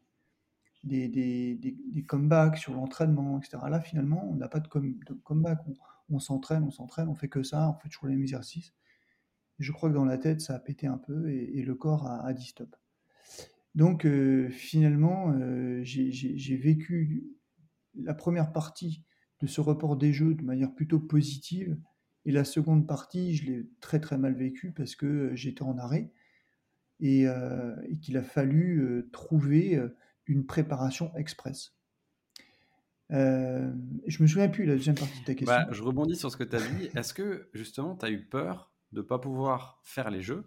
[0.85, 3.59] des, comebacks sur l'entraînement, etc.
[3.69, 5.59] Là, finalement, on n'a pas de, comeback.
[6.11, 8.75] On, s'entraîne, on s'entraîne, on fait que ça, on fait toujours les mêmes exercices.
[9.59, 12.33] je crois que dans la tête, ça a pété un peu et, le corps a,
[12.33, 12.77] dit stop.
[13.75, 17.25] Donc, euh, finalement, euh, j'ai vécu
[17.95, 19.03] la première partie
[19.41, 21.77] de ce report des jeux de manière plutôt positive.
[22.27, 25.77] Et la seconde partie, je l'ai très très mal vécu parce que euh, j'étais en
[25.79, 26.13] arrêt
[27.01, 27.27] et,
[28.01, 29.79] qu'il a fallu trouver
[30.27, 31.75] une préparation express.
[33.11, 35.57] je me souviens plus la deuxième partie de ta question.
[35.57, 36.89] Bah, je rebondis sur ce que tu as dit.
[36.97, 40.45] Est-ce que justement tu as eu peur de ne pas pouvoir faire les jeux,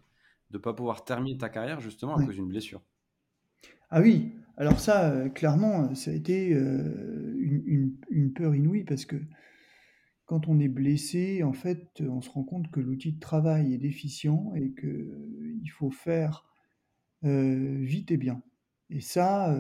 [0.52, 2.82] de ne pas pouvoir terminer ta carrière justement à cause d'une blessure?
[3.90, 7.36] Ah oui, alors ça, euh, clairement, ça a été euh,
[8.10, 9.16] une, peur inouïe parce que
[10.26, 13.78] quand on est blessé, en fait, on se rend compte que l'outil de travail est
[13.78, 16.46] déficient et qu'il faut faire
[17.24, 18.42] euh, vite et bien.
[18.90, 19.56] Et ça,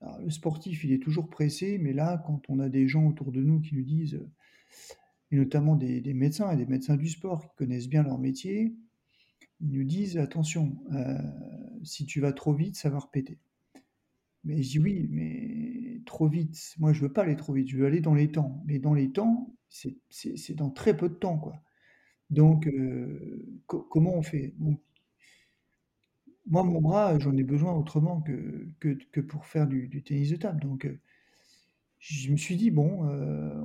[0.00, 3.42] le sportif, il est toujours pressé, mais là, quand on a des gens autour de
[3.42, 4.20] nous qui nous disent,
[5.30, 8.74] et notamment des, médecins et des médecins du sport qui connaissent bien leur métier,
[9.60, 11.18] ils nous disent attention, euh,
[11.82, 13.38] si tu vas trop vite, ça va repéter.
[14.44, 17.76] Mais je dis oui, mais trop vite, moi je veux pas aller trop vite, je
[17.76, 18.62] veux aller dans les temps.
[18.66, 21.60] Mais dans les temps, c'est dans très peu de temps, quoi.
[22.30, 24.54] Donc, euh, comment on fait?
[26.48, 30.60] Moi, mon bras, j'en ai besoin autrement que, pour faire du, tennis de table.
[30.60, 30.98] Donc, euh,
[31.98, 33.02] je me suis dit, bon,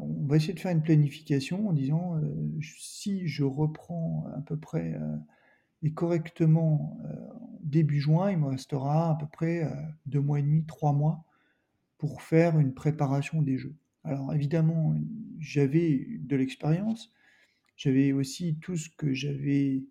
[0.01, 2.19] on va essayer de faire une planification en disant,
[2.61, 4.97] si je reprends à peu près
[5.83, 7.15] et correctement euh,
[7.61, 9.69] début juin, il me restera à peu près euh,
[10.05, 11.25] deux mois et demi, trois mois
[11.97, 13.75] pour faire une préparation des jeux.
[14.05, 14.95] Alors évidemment,
[15.39, 17.11] j'avais de l'expérience,
[17.75, 19.83] j'avais aussi tout ce que j'avais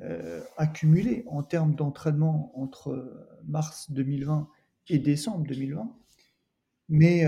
[0.00, 4.48] euh, accumulé en termes d'entraînement entre mars 2020
[4.88, 5.96] et décembre 2020.
[6.88, 7.24] Mais,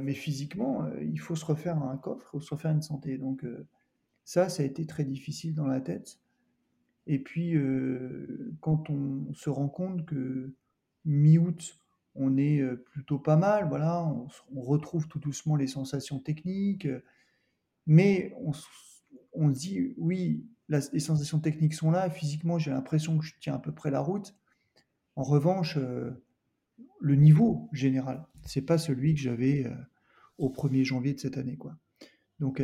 [0.00, 3.16] mais physiquement, il faut se refaire un coffre, il faut se refaire une santé.
[3.16, 3.44] Donc
[4.24, 6.18] ça, ça a été très difficile dans la tête.
[7.08, 10.54] Et puis, euh, quand on se rend compte que
[11.06, 11.80] mi-août,
[12.14, 16.86] on est euh, plutôt pas mal, voilà, on, retrouve tout doucement les sensations techniques,
[17.86, 18.52] mais on,
[19.32, 23.54] on se dit, oui, les sensations techniques sont là, physiquement, j'ai l'impression que je tiens
[23.54, 24.36] à peu près la route.
[25.16, 26.10] En revanche, euh,
[27.00, 29.70] le niveau général, c'est pas celui que j'avais
[30.36, 31.58] au 1er janvier de cette année.
[32.38, 32.62] Donc,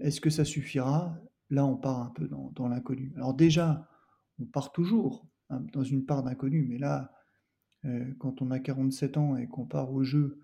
[0.00, 1.18] est-ce que ça suffira?
[1.50, 3.12] Là, on part un peu dans, l'inconnu.
[3.16, 3.88] Alors déjà,
[4.38, 7.12] on part toujours hein, dans une part d'inconnu, mais là,
[7.84, 10.40] euh, quand on a 47 ans et qu'on part au jeu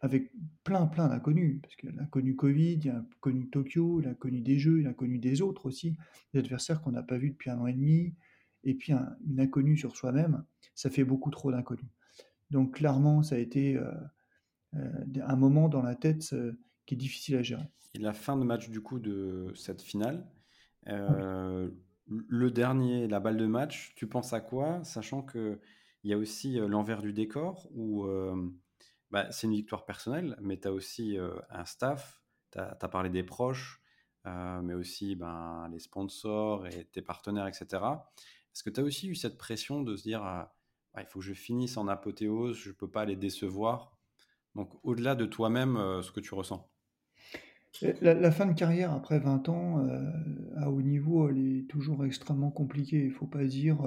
[0.00, 0.32] avec
[0.64, 4.40] plein, plein d'inconnus, parce qu'il a connu Covid, il a connu Tokyo, il a connu
[4.40, 5.96] des jeux, il a connu des autres aussi,
[6.32, 8.14] des adversaires qu'on n'a pas vus depuis un an et demi,
[8.64, 10.44] et puis un, une inconnue sur soi-même,
[10.74, 11.90] ça fait beaucoup trop d'inconnus.
[12.50, 13.90] Donc clairement, ça a été euh,
[14.74, 16.52] euh, un moment dans la tête euh,
[16.84, 17.68] qui est difficile à gérer.
[17.94, 20.26] Et la fin de match du coup de cette finale,
[20.86, 25.58] le dernier, la balle de match, tu penses à quoi, sachant que
[26.04, 28.06] il y a aussi l'envers du décor où
[29.10, 31.18] bah, c'est une victoire personnelle, mais tu as aussi
[31.50, 33.80] un staff, tu as, parlé des proches,
[34.24, 37.66] mais aussi ben, les sponsors et tes partenaires, etc.
[38.52, 40.52] Est-ce que tu as aussi eu cette pression de se dire ah,
[40.98, 43.96] il faut que je finisse en apothéose, je ne peux pas les décevoir?
[44.54, 46.68] Donc au-delà de toi-même, ce que tu ressens?
[48.00, 49.86] La, la fin de carrière après 20 ans
[50.56, 53.00] à haut niveau, elle est toujours extrêmement compliquée.
[53.00, 53.78] Il ne faut pas dire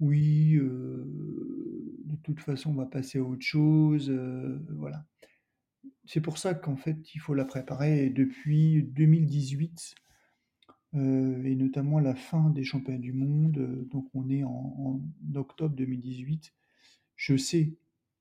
[0.00, 4.10] oui, de toute façon, on va passer à autre chose.
[4.70, 5.04] voilà.
[6.06, 8.10] C'est pour ça qu'en fait, il faut la préparer.
[8.10, 9.94] Depuis 2018,
[10.94, 15.00] euh, et notamment la fin des championnats du monde, donc on est en,
[15.34, 16.52] octobre 2018,
[17.16, 17.74] je sais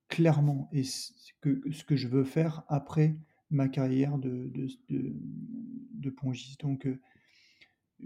[0.07, 3.15] clairement ce que, je veux faire après
[3.51, 4.51] ma carrière de,
[4.89, 6.63] de, pongiste.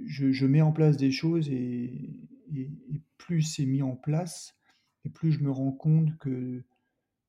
[0.06, 2.20] Je, mets en place des choses et,
[3.18, 4.56] plus c'est mis en place,
[5.04, 6.64] et plus je me rends compte que,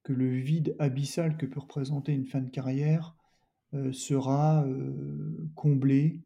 [0.05, 3.17] que le vide abyssal que peut représenter une fin de carrière
[3.75, 6.23] euh, sera euh, comblé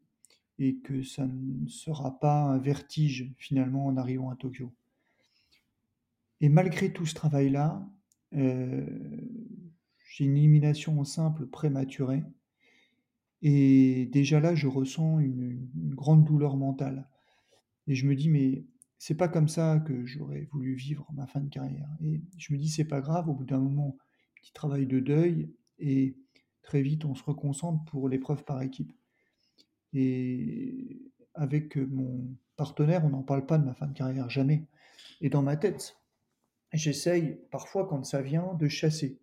[0.59, 4.71] et que ça ne sera pas un vertige finalement en arrivant à Tokyo.
[6.39, 7.85] Et malgré tout ce travail-là,
[8.33, 8.85] euh,
[10.09, 12.23] j'ai une élimination en simple prématurée.
[13.45, 17.09] Et déjà là, je ressens une, grande douleur mentale.
[17.87, 18.65] Et je me dis, mais
[18.97, 21.89] c'est pas comme ça que j'aurais voulu vivre ma fin de carrière.
[22.01, 23.97] Et je me dis, c'est pas grave, au bout d'un moment,
[24.35, 26.15] petit travail de deuil, et
[26.61, 28.93] très vite, on se reconcentre pour l'épreuve par équipe.
[29.91, 32.25] Et avec mon
[32.55, 34.65] partenaire, on n'en parle pas de ma fin de carrière, jamais.
[35.19, 35.97] Et dans ma tête,
[36.71, 39.19] j'essaye, parfois quand ça vient, de chasser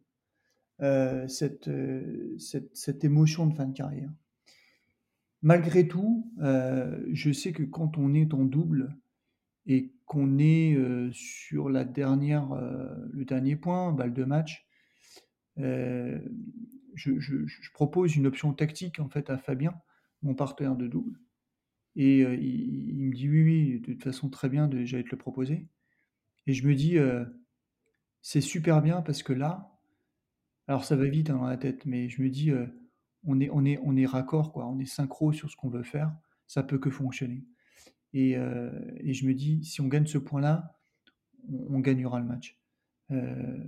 [0.83, 4.11] euh, cette, euh, cette, cette émotion de fin de carrière.
[5.43, 8.95] Malgré tout, euh, je sais que quand on est en double
[9.67, 10.77] et qu'on est
[11.13, 12.49] sur la dernière,
[13.13, 14.67] le dernier point, balle de match,
[15.57, 19.75] je, je- propose une option tactique en fait à Fabien,
[20.23, 21.19] mon partenaire de double,
[21.97, 25.19] et il, il me dit oui, oui, de toute façon très bien, j'allais te le
[25.19, 25.69] proposer.
[26.47, 26.99] Et je me dis
[28.23, 29.79] c'est super bien parce que là,
[30.71, 32.65] alors ça va vite hein, dans la tête, mais je me dis euh,
[33.25, 35.83] on est, on est, on est raccord quoi, on est synchro sur ce qu'on veut
[35.83, 36.15] faire,
[36.47, 37.45] ça peut que fonctionner.
[38.13, 40.79] Et, euh, et je me dis, si on gagne ce point-là,
[41.49, 42.57] on, gagnera le match.
[43.11, 43.59] Euh,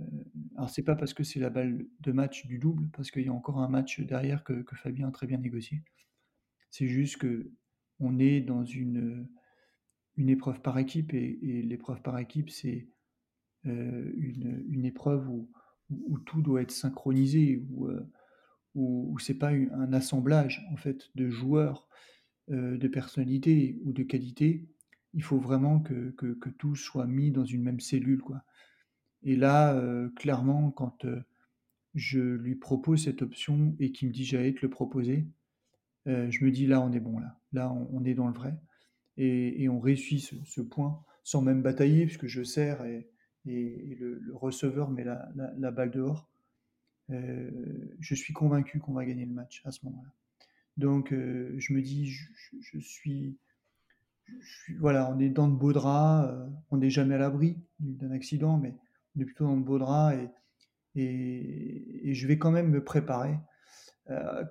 [0.55, 3.27] alors c'est pas parce que c'est la balle de match du double, parce qu'il y
[3.27, 5.83] a encore un match derrière que, que Fabien a très bien négocié.
[6.69, 7.51] C'est juste que
[7.99, 9.27] on est dans une,
[10.15, 12.87] une épreuve par équipe et, et l'épreuve par équipe, c'est
[13.65, 15.51] euh, une, une épreuve où,
[16.07, 18.09] où, tout doit être synchronisé, où, euh,
[18.75, 21.87] où, où c'est pas un assemblage en fait de joueurs
[22.51, 24.67] euh, de personnalité ou de qualité,
[25.13, 28.21] il faut vraiment que, que, tout soit mis dans une même cellule.
[28.21, 28.43] Quoi.
[29.21, 31.05] Et là, euh, clairement, quand
[31.93, 35.27] je lui propose cette option et qu'il me dit j'allais te le proposer,
[36.05, 37.39] je me dis là, on est bon, là.
[37.53, 38.59] Là, on, est dans le vrai.
[39.15, 43.12] Et, et on réussit ce, ce, point sans même batailler, puisque je sers et,
[43.45, 46.29] et, le, receveur met la, la, balle dehors.
[47.09, 47.49] Euh,
[47.99, 50.09] je suis convaincu qu'on va gagner le match à ce moment-là.
[50.77, 53.37] Donc, euh, je me dis, je, suis,
[54.79, 58.57] Voilà, on est dans de beaux draps, euh, on n'est jamais à l'abri d'un accident,
[58.57, 58.75] mais
[59.15, 60.17] on est plutôt dans de beaux draps
[60.95, 63.37] et, et, je vais quand même me préparer.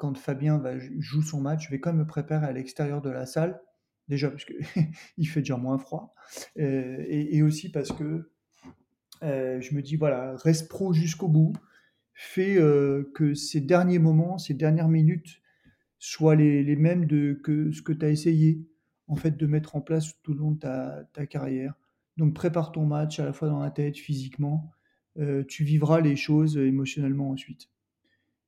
[0.00, 3.10] Quand Fabien va, joue son match, je vais quand même me préparer à l'extérieur de
[3.10, 3.60] la salle,
[4.08, 6.14] déjà parce qu'il fait déjà moins froid,
[6.56, 8.31] et, aussi parce que
[9.22, 11.52] euh, je me dis, voilà, reste pro jusqu'au bout,
[12.12, 15.40] fais euh, que ces derniers moments, ces dernières minutes,
[15.98, 18.66] soient les, les mêmes de, que ce que tu as essayé
[19.06, 21.74] en fait de mettre en place tout le long de ta, ta, carrière.
[22.16, 24.72] Donc prépare ton match à la fois dans la tête, physiquement.
[25.18, 27.70] Euh, tu vivras les choses émotionnellement ensuite.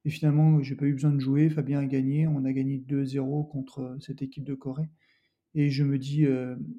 [0.04, 1.48] Et finalement, j'ai pas eu besoin de jouer.
[1.48, 2.26] Fabien a gagné.
[2.26, 4.88] On a gagné 2-0 contre cette équipe de Corée.
[5.54, 6.26] Et je me dis,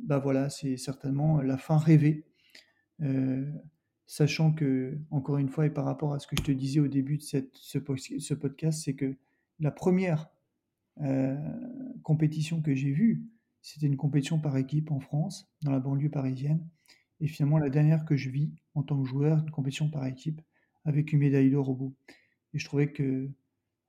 [0.03, 2.25] bah voilà, c'est certainement la fin rêvée.
[4.05, 6.87] Sachant que, encore une fois, et par rapport à ce que je te disais au
[6.87, 9.15] début de ce, podcast, c'est que
[9.59, 10.29] la première
[11.01, 11.35] euh,
[12.03, 13.25] compétition que j'ai vue,
[13.61, 16.67] c'était une compétition par équipe en France, dans la banlieue parisienne.
[17.19, 20.41] Et finalement, la dernière que je vis en tant que joueur, une compétition par équipe,
[20.83, 21.95] avec une médaille d'or au bout.
[22.53, 23.31] et je trouvais que,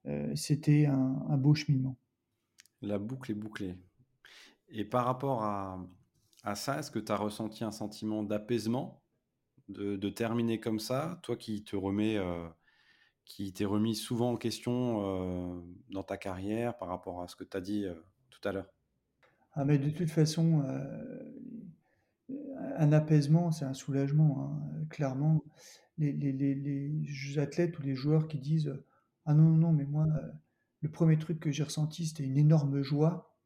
[0.06, 1.98] heu, c'était un un beau cheminement.
[2.80, 3.76] La boucle est bouclée
[4.68, 5.86] et par rapport à
[6.46, 9.02] à ça, est-ce que tu as ressenti un sentiment d'apaisement,
[9.68, 11.20] de terminer comme ça?
[11.22, 12.48] Toi qui te remets, heu,
[13.26, 15.02] qui t'es remis souvent en question,
[15.60, 18.52] heu, dans ta carrière par rapport à ce que tu as dit, heu, tout à
[18.52, 18.68] l'heure?
[19.52, 20.62] Ah mais de toute façon,
[22.76, 25.42] un apaisement, c'est un soulagement, hein, clairement.
[25.98, 28.74] Les athlètes ou les joueurs qui disent,
[29.24, 30.06] «Ah non, non, non, mais moi,
[30.80, 33.38] le premier truc que j'ai ressenti, c'était une énorme joie».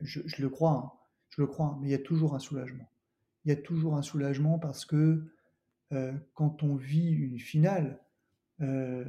[0.00, 0.92] Je je le crois, hein,
[1.30, 2.90] je le crois, hein, mais il y a toujours un soulagement.
[3.44, 5.24] Il y a toujours un soulagement parce que,
[5.92, 8.00] heu, quand on vit une finale,
[8.60, 9.06] heu,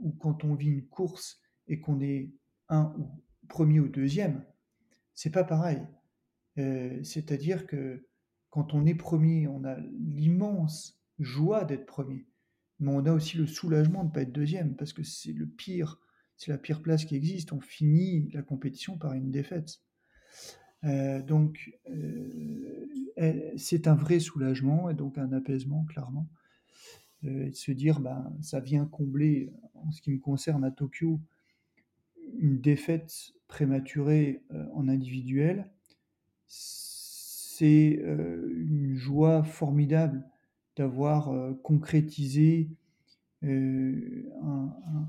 [0.00, 2.32] ou quand on vit une course et qu'on est
[2.68, 3.08] un ou
[3.48, 4.44] 1er ou 2e,
[5.14, 5.82] c'est pas pareil.
[6.58, 8.06] Heu, c'est-à-dire que
[8.50, 12.26] quand on est 1er, on a l'immense joie d'être 1er,
[12.80, 16.00] mais on a aussi le soulagement de pas être 2e parce que c'est le pire,
[16.36, 17.52] c'est la pire place qui existe.
[17.52, 19.80] On finit la compétition par une défaite.
[20.84, 21.70] Heu, donc,
[23.16, 26.28] et c'est un vrai soulagement et donc un apaisement clairement,
[27.22, 31.20] de se dire: «Ben, ça vient combler, en ce qui me concerne à Tokyo,
[32.38, 34.42] une défaite prématurée,
[34.74, 35.70] en individuel».
[36.48, 40.24] C'est, une joie formidable
[40.76, 41.30] d'avoir,
[41.62, 42.70] concrétisé,
[43.42, 45.08] un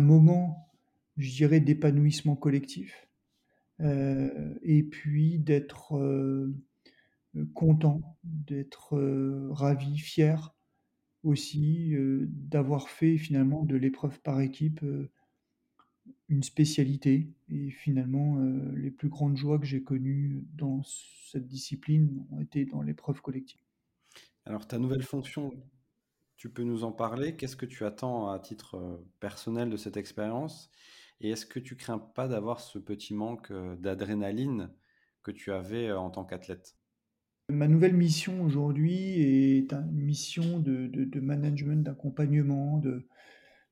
[0.00, 0.69] moment,
[1.16, 3.08] je dirais, d'épanouissement collectif,
[3.80, 6.54] heu, et puis d'être, heu,
[7.54, 10.54] content, d'être, heu, ravi, fier
[11.24, 11.94] aussi,
[12.28, 14.84] d'avoir fait finalement de l'épreuve par équipe,
[16.28, 18.38] une spécialité et finalement,
[18.74, 23.60] les plus grandes joies que j'ai connues dans cette discipline ont été dans l'épreuve collective.
[24.44, 25.50] Alors ta nouvelle fonction,
[26.36, 27.36] tu peux nous en parler?
[27.36, 30.70] Qu'est-ce que tu attends à titre, personnel de cette expérience?
[31.20, 34.74] Et est-ce que tu crains pas d'avoir ce petit manque, heu, d'adrénaline
[35.22, 36.76] que tu avais, heu, en tant qu'athlète?
[37.48, 43.08] Ma nouvelle mission aujourd'hui est un une mission de de management, d'accompagnement, de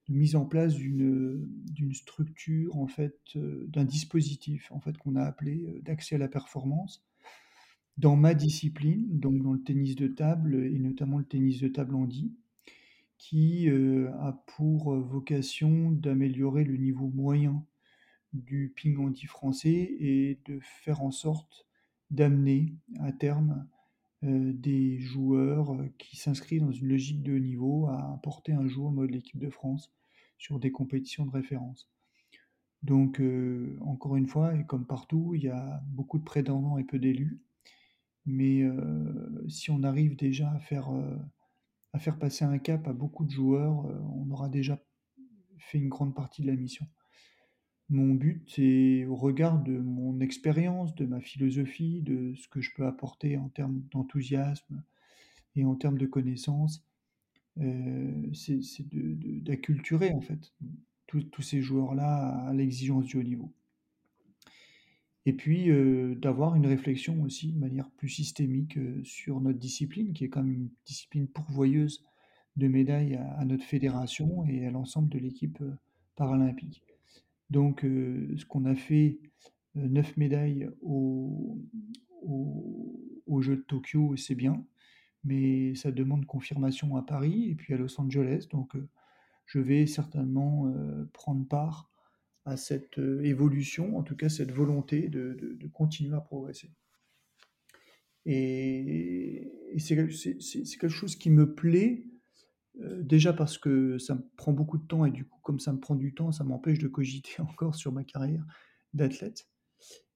[0.08, 1.48] mise en place d'une,
[1.94, 7.04] structure en fait, heu, d'un dispositif en fait qu'on a appelé, d'accès à la performance.
[7.98, 11.94] Dans ma discipline, donc dans le tennis de table et notamment le tennis de table
[11.96, 12.34] handi,
[13.18, 17.64] qui, heu, a pour, heu, vocation d'améliorer le niveau moyen
[18.34, 21.66] du ping handi français et de faire en sorte
[22.10, 23.68] d'amener à terme,
[24.24, 28.96] heu, des joueurs, qui s'inscrivent dans une logique de niveau à porter un jour le
[28.96, 29.92] maillot de l'équipe de France
[30.38, 31.90] sur des compétitions de référence.
[32.82, 33.22] Donc,
[33.82, 37.40] encore une fois et comme partout, il y a beaucoup de prétendants et peu d'élus.
[38.26, 38.64] Mais,
[39.48, 40.90] si on arrive déjà à faire,
[41.92, 44.82] à faire passer un cap à beaucoup de joueurs, heu, on aura déjà
[45.58, 46.86] fait une grande partie de la mission.
[47.90, 52.70] Mon but, c'est au regard de mon expérience, de ma philosophie, de ce que je
[52.74, 54.82] peux apporter en termes d'enthousiasme
[55.56, 56.86] et en termes de connaissances,
[57.60, 58.60] heu, c'est
[59.44, 60.54] d'acculturer en fait,
[61.08, 63.54] tous ces joueurs-là à l'exigence du haut niveau.
[65.28, 70.14] Et puis, heu, d'avoir une réflexion aussi de manière plus systémique, heu, sur notre discipline
[70.14, 72.02] qui est quand même une discipline pourvoyeuse
[72.56, 75.74] de médailles à notre fédération et à l'ensemble de l'équipe, heu,
[76.16, 76.82] paralympique.
[77.50, 79.18] Donc, ce qu'on a fait,
[79.76, 81.58] heu, 9 médailles aux
[83.26, 84.64] aux Jeux de Tokyo, c'est bien,
[85.24, 88.46] mais ça demande confirmation à Paris et puis à Los Angeles.
[88.50, 88.72] Donc,
[89.46, 90.72] je vais certainement,
[91.12, 91.90] prendre part
[92.48, 96.70] à cette, heu, évolution, en tout cas cette volonté de continuer à progresser.
[98.30, 102.04] Et c'est quelque chose qui me plaît,
[102.78, 105.72] heu, déjà parce que ça me prend beaucoup de temps et du coup, comme ça
[105.72, 108.44] me prend du temps, ça m'empêche de cogiter encore sur ma carrière
[108.92, 109.48] d'athlète.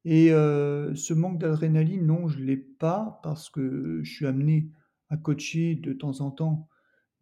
[0.05, 4.69] Et heu, ce manque d'adrénaline, non, je l'ai pas parce que je suis amené
[5.09, 6.69] à coacher de temps en temps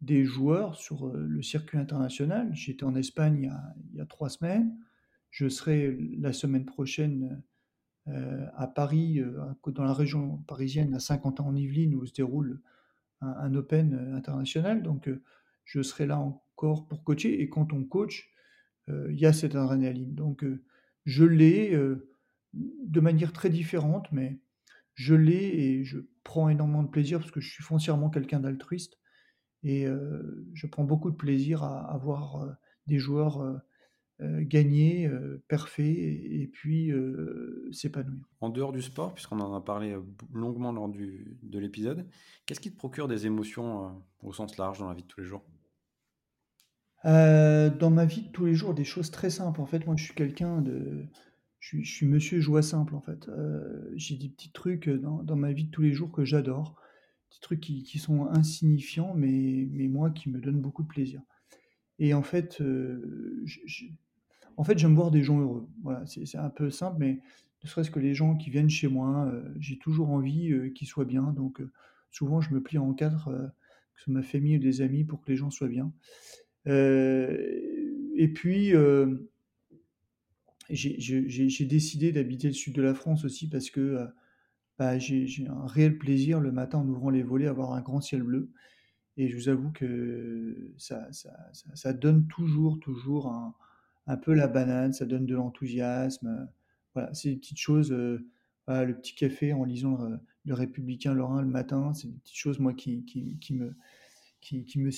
[0.01, 2.49] des joueurs sur, le circuit international.
[2.53, 3.53] J'étais en Espagne
[3.93, 4.75] il y a 3 semaines.
[5.31, 7.43] Je serai la semaine prochaine,
[8.09, 9.21] heu, à Paris,
[9.61, 12.61] co dans la région parisienne, à Saint-Quentin-en-Yvelines, où se déroule
[13.21, 14.83] un Open, heu, international.
[14.83, 15.09] Donc,
[15.65, 18.31] je serai là encore pour coacher et quand on coach,
[18.89, 20.15] il y a cette adrénaline.
[20.15, 20.45] Donc,
[21.05, 21.77] je l'ai,
[22.53, 24.39] de manière très différente, mais
[24.95, 25.47] je l'ai
[25.79, 28.99] et je prends énormément de plaisir parce que je suis foncièrement quelqu'un d'altruiste
[29.63, 29.85] et
[30.53, 32.57] je prends beaucoup de plaisir à à voir,
[32.87, 33.61] des joueurs,
[34.41, 38.29] gagner, heu, perfer et et puis, heu, s'épanouir.
[38.41, 39.95] En dehors du sport, puisqu'on en a parlé,
[40.33, 42.07] longuement lors du de l'épisode,
[42.45, 45.27] qu'est-ce qui te procure des émotions, au sens large dans la vie de tous les
[45.27, 45.43] jours?
[47.03, 49.61] Dans ma vie de tous les jours, des choses très simples.
[49.61, 51.07] En fait, moi, je suis quelqu'un de
[51.59, 53.29] je suis je suis monsieur joie simple, en fait.
[53.95, 56.75] J'ai des petits trucs, dans dans ma vie de tous les jours que j'adore.
[57.31, 61.21] Des trucs qui qui sont insignifiants, mais mais moi, qui me donnent beaucoup de plaisir
[61.99, 63.85] et en fait, heu, je je
[64.57, 65.67] en fait, j'aime voir des gens heureux.
[65.83, 67.19] Voilà, c'est un peu simple, mais
[67.63, 70.87] ne serait-ce que les gens qui viennent chez moi, heu, j'ai toujours envie, heu, qu'ils
[70.87, 71.71] soient bien donc heu,
[72.11, 73.47] souvent je me plie en 4, heu,
[73.93, 75.91] que ce soit ma famille ou des amis pour que les gens soient bien.
[78.15, 78.73] Et puis,
[80.69, 84.07] j'ai décidé d'habiter le sud de la France aussi parce que,
[84.79, 88.01] bah, j'ai un réel plaisir le matin en ouvrant les volets à voir un grand
[88.01, 88.51] ciel bleu
[89.17, 93.55] et je vous avoue que ça donne toujours, toujours un
[94.07, 96.47] un peu la banane, ça donne de l'enthousiasme, heu,
[96.95, 97.91] voilà, c'est des petites choses,
[98.67, 102.37] voilà, le petit café en lisant le le Républicain lorrain le matin, c'est des petites
[102.37, 103.75] choses moi qui qui me
[104.41, 104.91] qui me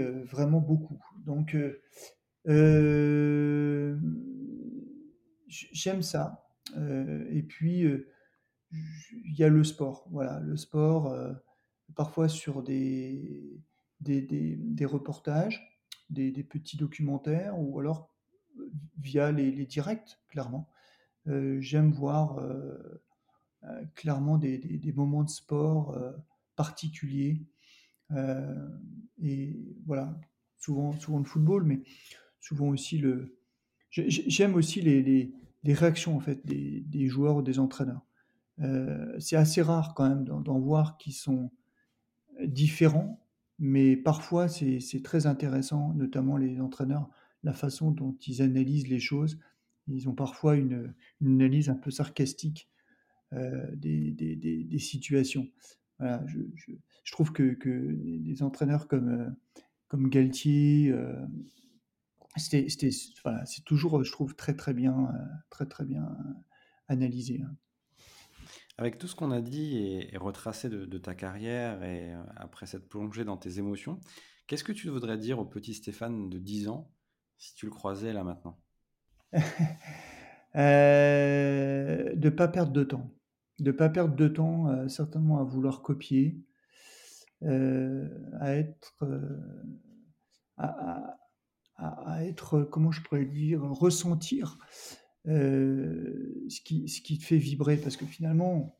[0.00, 1.00] heu, vraiment beaucoup.
[1.24, 1.56] Donc
[5.48, 6.44] j'aime ça,
[7.30, 7.84] et puis,
[8.72, 11.14] il y a le sport, voilà, le sport,
[11.96, 13.60] parfois sur des
[14.00, 15.80] des des reportages,
[16.10, 18.11] des petits documentaires ou alors,
[18.98, 20.68] via les directs, clairement.
[21.28, 23.02] Heu, j'aime voir, heu
[23.64, 25.98] heu, clairement des moments de sport,
[26.56, 27.46] particuliers,
[29.22, 30.20] et voilà,
[30.58, 31.82] souvent souvent le football, mais
[32.40, 33.38] souvent aussi le
[33.90, 35.02] j'ai j'ai j'aime aussi les
[35.64, 38.06] les réactions en fait des joueurs ou des entraîneurs.
[39.20, 41.50] C'est assez rare quand même d'en voir qui sont,
[42.44, 43.20] différents,
[43.58, 47.08] mais parfois c'est très intéressant, notamment les entraîneurs,
[47.42, 49.38] la façon dont ils analysent les choses.
[49.88, 52.68] Ils ont parfois une, analyse un peu sarcastique,
[53.32, 55.48] heu, des situations.
[55.98, 57.56] Voilà, je trouve que
[58.18, 59.26] des entraîneurs comme, heu,
[59.88, 60.94] comme Galtier,
[62.36, 62.90] c'était c'était
[63.24, 65.08] voilà, c'est toujours, je trouve très, très bien,
[65.50, 66.16] très, très bien,
[66.88, 67.56] analysé, hein.
[68.78, 72.22] Avec tout ce qu'on a dit et, et retracé de, de ta carrière et euh,
[72.36, 74.00] après cette plongée dans tes émotions,
[74.46, 76.90] qu'est-ce que tu voudrais dire au petit Stéphane de 10 ans
[77.42, 78.56] si tu le croisais là maintenant?
[80.54, 83.10] Heu, de pas perdre de temps.
[83.58, 86.38] De pas perdre de temps, heu, certainement à vouloir copier,
[87.42, 88.08] heu,
[88.40, 88.96] à être,
[90.56, 93.62] à être, comment je pourrais dire?
[93.62, 94.58] Ressentir,
[95.24, 98.78] ce qui te fait vibrer parce que finalement,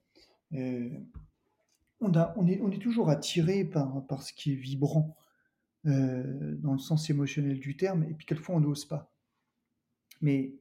[2.00, 5.16] on est toujours attiré par par ce qui est vibrant.
[5.86, 9.12] Heu, dans le sens émotionnel du terme, et puis quelquefois on n'ose pas.
[10.20, 10.54] Mais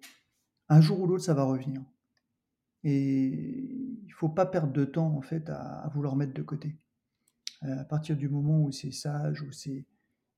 [0.70, 1.84] un jour ou l'autre, ça va revenir.
[2.84, 3.28] Et
[4.04, 6.78] il faut pas perdre de temps en fait à, vouloir mettre de côté.
[7.64, 9.86] Euh, à partir du moment où c'est sage, où c'est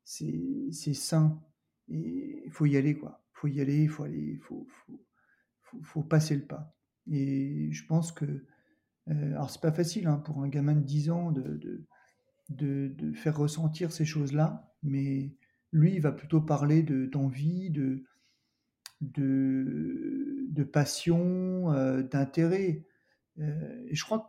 [0.05, 1.41] c'est sain,
[1.87, 3.23] il faut y aller quoi.
[3.31, 5.05] Faut y aller, faut aller, faut, faut,
[5.61, 6.75] faut, faut passer le pas.
[7.09, 11.09] Et je pense que, euh, alors c'est pas facile hein, pour un gamin de 10
[11.09, 11.85] ans de,
[12.49, 15.35] de, de faire ressentir ces choses-là, mais
[15.71, 18.03] lui, il va plutôt parler de d'envie, de,
[19.01, 22.85] de, de passion, euh, d'intérêt.
[23.39, 24.19] Euh, et je crois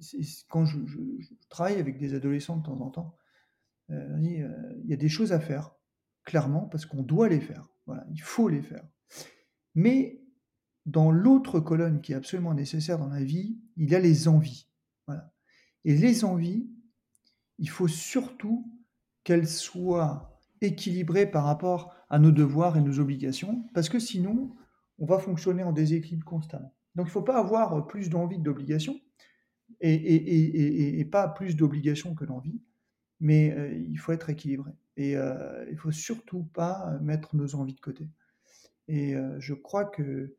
[0.00, 0.16] que
[0.48, 0.78] quand je,
[1.48, 3.16] travaille avec des adolescents de temps en temps,
[3.90, 5.74] euh, il y a des choses à faire,
[6.24, 7.68] clairement, parce qu'on doit les faire.
[7.86, 8.86] Voilà, il faut les faire.
[9.74, 10.22] Mais
[10.86, 14.68] dans l'autre colonne qui est absolument nécessaire dans la vie, il y a les envies.
[15.06, 15.32] Voilà.
[15.84, 16.73] Et les envies,
[17.58, 18.70] il faut surtout
[19.22, 24.54] qu'elles soient équilibrées par rapport à nos devoirs et nos obligations, parce que sinon,
[24.98, 26.74] on va fonctionner en déséquilibre constamment.
[26.94, 29.00] Donc il ne faut pas avoir plus d'envie que d'obligations,
[29.80, 32.60] et, pas plus d'obligations que d'envie,
[33.20, 34.72] mais euh, il faut être équilibré.
[34.96, 38.08] Et euh, il ne faut surtout pas mettre nos envies de côté.
[38.86, 40.36] Et euh, je crois que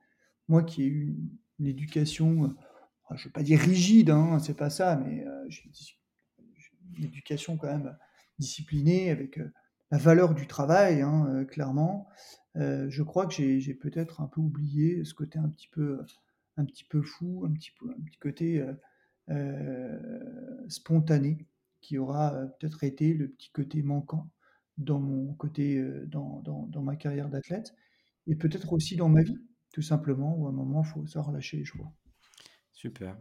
[0.47, 1.15] moi qui ai eu
[1.59, 2.55] une, éducation,
[3.11, 5.69] je ne veux pas dire rigide, hein, c'est pas ça, mais j'ai
[6.97, 7.97] une éducation quand même
[8.39, 9.51] disciplinée avec euh,
[9.91, 12.07] la valeur du travail, hein, euh, clairement.
[12.55, 16.05] Euh, je crois que j'ai peut-être un peu oublié ce côté un petit peu,
[16.57, 18.65] un petit peu fou, un petit, un petit côté
[20.67, 21.47] spontané
[21.81, 24.29] qui aura peut-être été le petit côté manquant
[24.77, 27.73] dans mon côté, dans, dans, dans ma carrière d'athlète
[28.27, 29.37] et peut-être aussi dans ma vie,
[29.73, 31.91] tout simplement, où à un moment, il faut savoir lâcher les chevaux.
[32.71, 33.17] Super.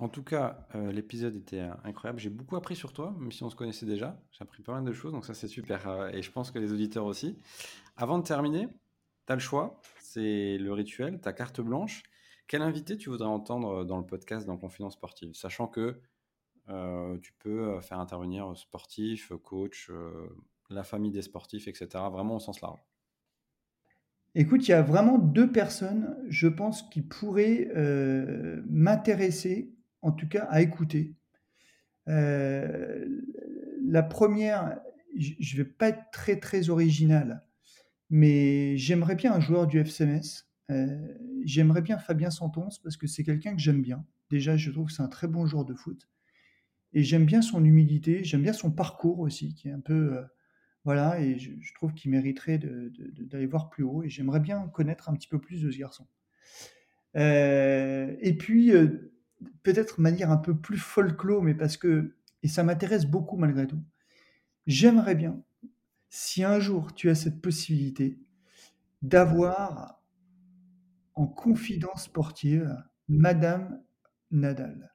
[0.00, 2.20] En tout cas, euh, l'épisode était euh, incroyable.
[2.20, 4.20] J'ai beaucoup appris sur toi, même si on se connaissait déjà.
[4.30, 5.88] J'ai appris pas mal de choses, donc ça c'est super.
[5.88, 7.36] Euh, et je pense que les auditeurs aussi.
[7.96, 8.68] Avant de terminer,
[9.26, 9.80] tu as le choix.
[10.00, 12.04] C'est le rituel, ta carte blanche.
[12.46, 15.34] Quel invité tu voudrais entendre dans le podcast dans Confidence Sportive?
[15.34, 16.00] Sachant que
[17.22, 19.90] tu peux faire intervenir sportif, coach,
[20.70, 21.88] la famille des sportifs, etc.
[22.10, 22.80] Vraiment au sens large.
[24.34, 27.70] Écoute, il y a vraiment deux personnes, je pense, qui pourraient
[28.66, 31.14] m'intéresser, en tout cas à écouter.
[32.08, 33.06] Euh,
[33.84, 34.78] la première,
[35.16, 37.44] je ne vais pas être très très original,
[38.10, 40.46] mais j'aimerais bien un joueur du FCMS.
[40.70, 44.04] Euh, j'aimerais bien Fabien Santons parce que c'est quelqu'un que j'aime bien.
[44.30, 46.08] Déjà, je trouve que c'est un très bon joueur de foot.
[46.94, 50.16] Et j'aime bien son humilité, j'aime bien son parcours aussi, qui est un peu.
[50.16, 50.22] Euh,
[50.84, 54.02] voilà, et je, trouve qu'il mériterait d'aller voir plus haut.
[54.02, 56.06] Et j'aimerais bien connaître un petit peu plus de ce garçon.
[57.14, 58.72] Et puis,
[59.62, 62.14] peut-être manière un peu plus folklore, mais parce que.
[62.44, 63.82] Et ça m'intéresse beaucoup malgré tout.
[64.66, 65.42] J'aimerais bien,
[66.08, 68.20] si un jour tu as cette possibilité,
[69.02, 70.00] d'avoir
[71.14, 72.76] en confidence sportive
[73.08, 73.82] Madame
[74.30, 74.94] Nadal.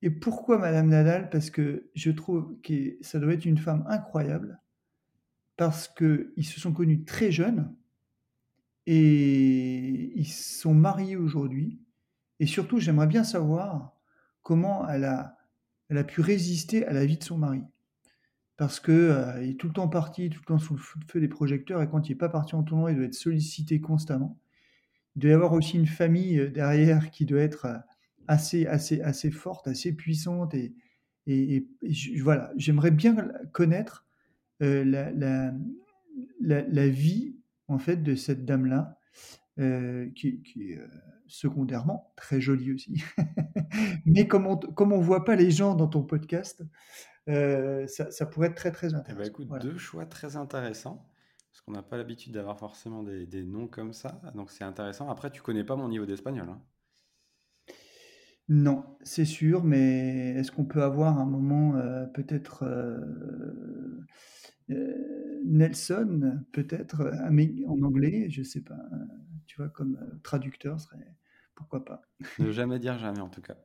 [0.00, 1.28] Et pourquoi Madame Nadal?
[1.30, 4.60] Parce que je trouve que ça doit être une femme incroyable,
[5.56, 7.74] parce qu'ils se sont connus très jeunes
[8.86, 11.80] et ils sont mariés aujourd'hui.
[12.40, 13.92] Et surtout, j'aimerais bien savoir
[14.42, 15.36] comment elle a,
[15.88, 17.62] elle a pu résister à la vie de son mari
[18.56, 21.28] parce qu'il euh, est tout le temps parti, tout le temps sous le feu des
[21.28, 24.38] projecteurs, et quand il n'est pas parti en tournoi, il doit être sollicité constamment.
[25.16, 27.78] Il doit y avoir aussi une famille euh, derrière qui doit être euh,
[28.28, 30.74] assez, assez, assez forte, assez puissante, et,
[32.22, 33.16] voilà, j'aimerais bien
[33.52, 34.04] connaître
[34.60, 35.54] la, la,
[36.38, 37.34] la, vie
[37.66, 38.98] en fait de cette dame-là,
[39.56, 40.80] qui, qui, est
[41.26, 43.02] secondairement très jolie aussi.
[44.04, 46.62] Mais comme on comme on voit pas les gens dans ton podcast,
[47.28, 49.30] euh, ça, pourrait être très très eh ben, intéressant.
[49.30, 51.08] écoute, deux choix très intéressants.
[51.50, 54.20] Parce qu'on n'a pas l'habitude d'avoir forcément des, noms comme ça.
[54.34, 55.08] Donc c'est intéressant.
[55.08, 56.48] Après, tu connais pas mon niveau d'espagnol.
[56.48, 56.60] Hein.
[58.48, 64.00] Non, c'est sûr, mais est-ce qu'on peut avoir un moment euh, peut-être euh,
[64.68, 67.12] Nelson, peut-être
[67.66, 68.78] en anglais, je sais pas,
[69.46, 71.16] tu vois, comme traducteur serait
[71.54, 72.02] pourquoi pas.
[72.38, 73.56] ne jamais dire jamais en tout cas.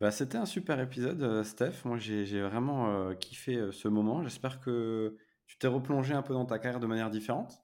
[0.00, 1.84] Bah, c'était un super épisode, euh, Steph.
[1.84, 4.22] Moi, j'ai vraiment euh, kiffé euh, ce moment.
[4.22, 7.62] J'espère que tu t'es replongé un peu dans ta carrière de manière différente.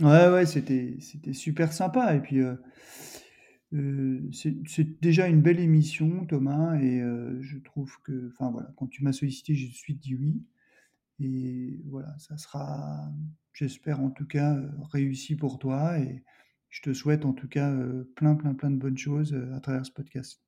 [0.00, 2.14] Ouais, ouais, c'était c'était super sympa.
[2.14, 2.42] Et puis,
[4.32, 6.78] c'est déjà une belle émission, Thomas.
[6.80, 7.00] Et
[7.40, 10.42] je trouve que, enfin voilà, quand tu m'as sollicité, je suis dit oui.
[11.22, 13.10] Et voilà, ça sera,
[13.52, 14.56] j'espère en tout cas,
[14.92, 15.98] réussi pour toi.
[15.98, 16.24] Et
[16.70, 17.74] je te souhaite en tout cas
[18.16, 20.42] plein, plein, plein de bonnes choses à travers ce podcast.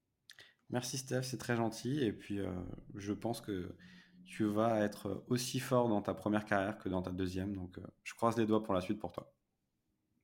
[0.71, 2.01] Merci Steph, c'est très gentil.
[2.03, 2.51] Et puis, euh,
[2.97, 3.77] je pense que
[4.25, 7.55] tu vas être aussi fort dans ta première carrière que dans ta deuxième.
[7.55, 9.33] Donc, euh, je croise les doigts pour la suite pour toi.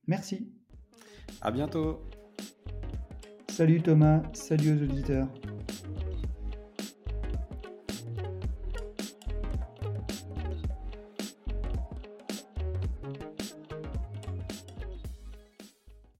[0.07, 0.51] Merci.
[1.41, 2.01] À bientôt.
[3.49, 5.29] Salut Thomas, salut aux auditeurs.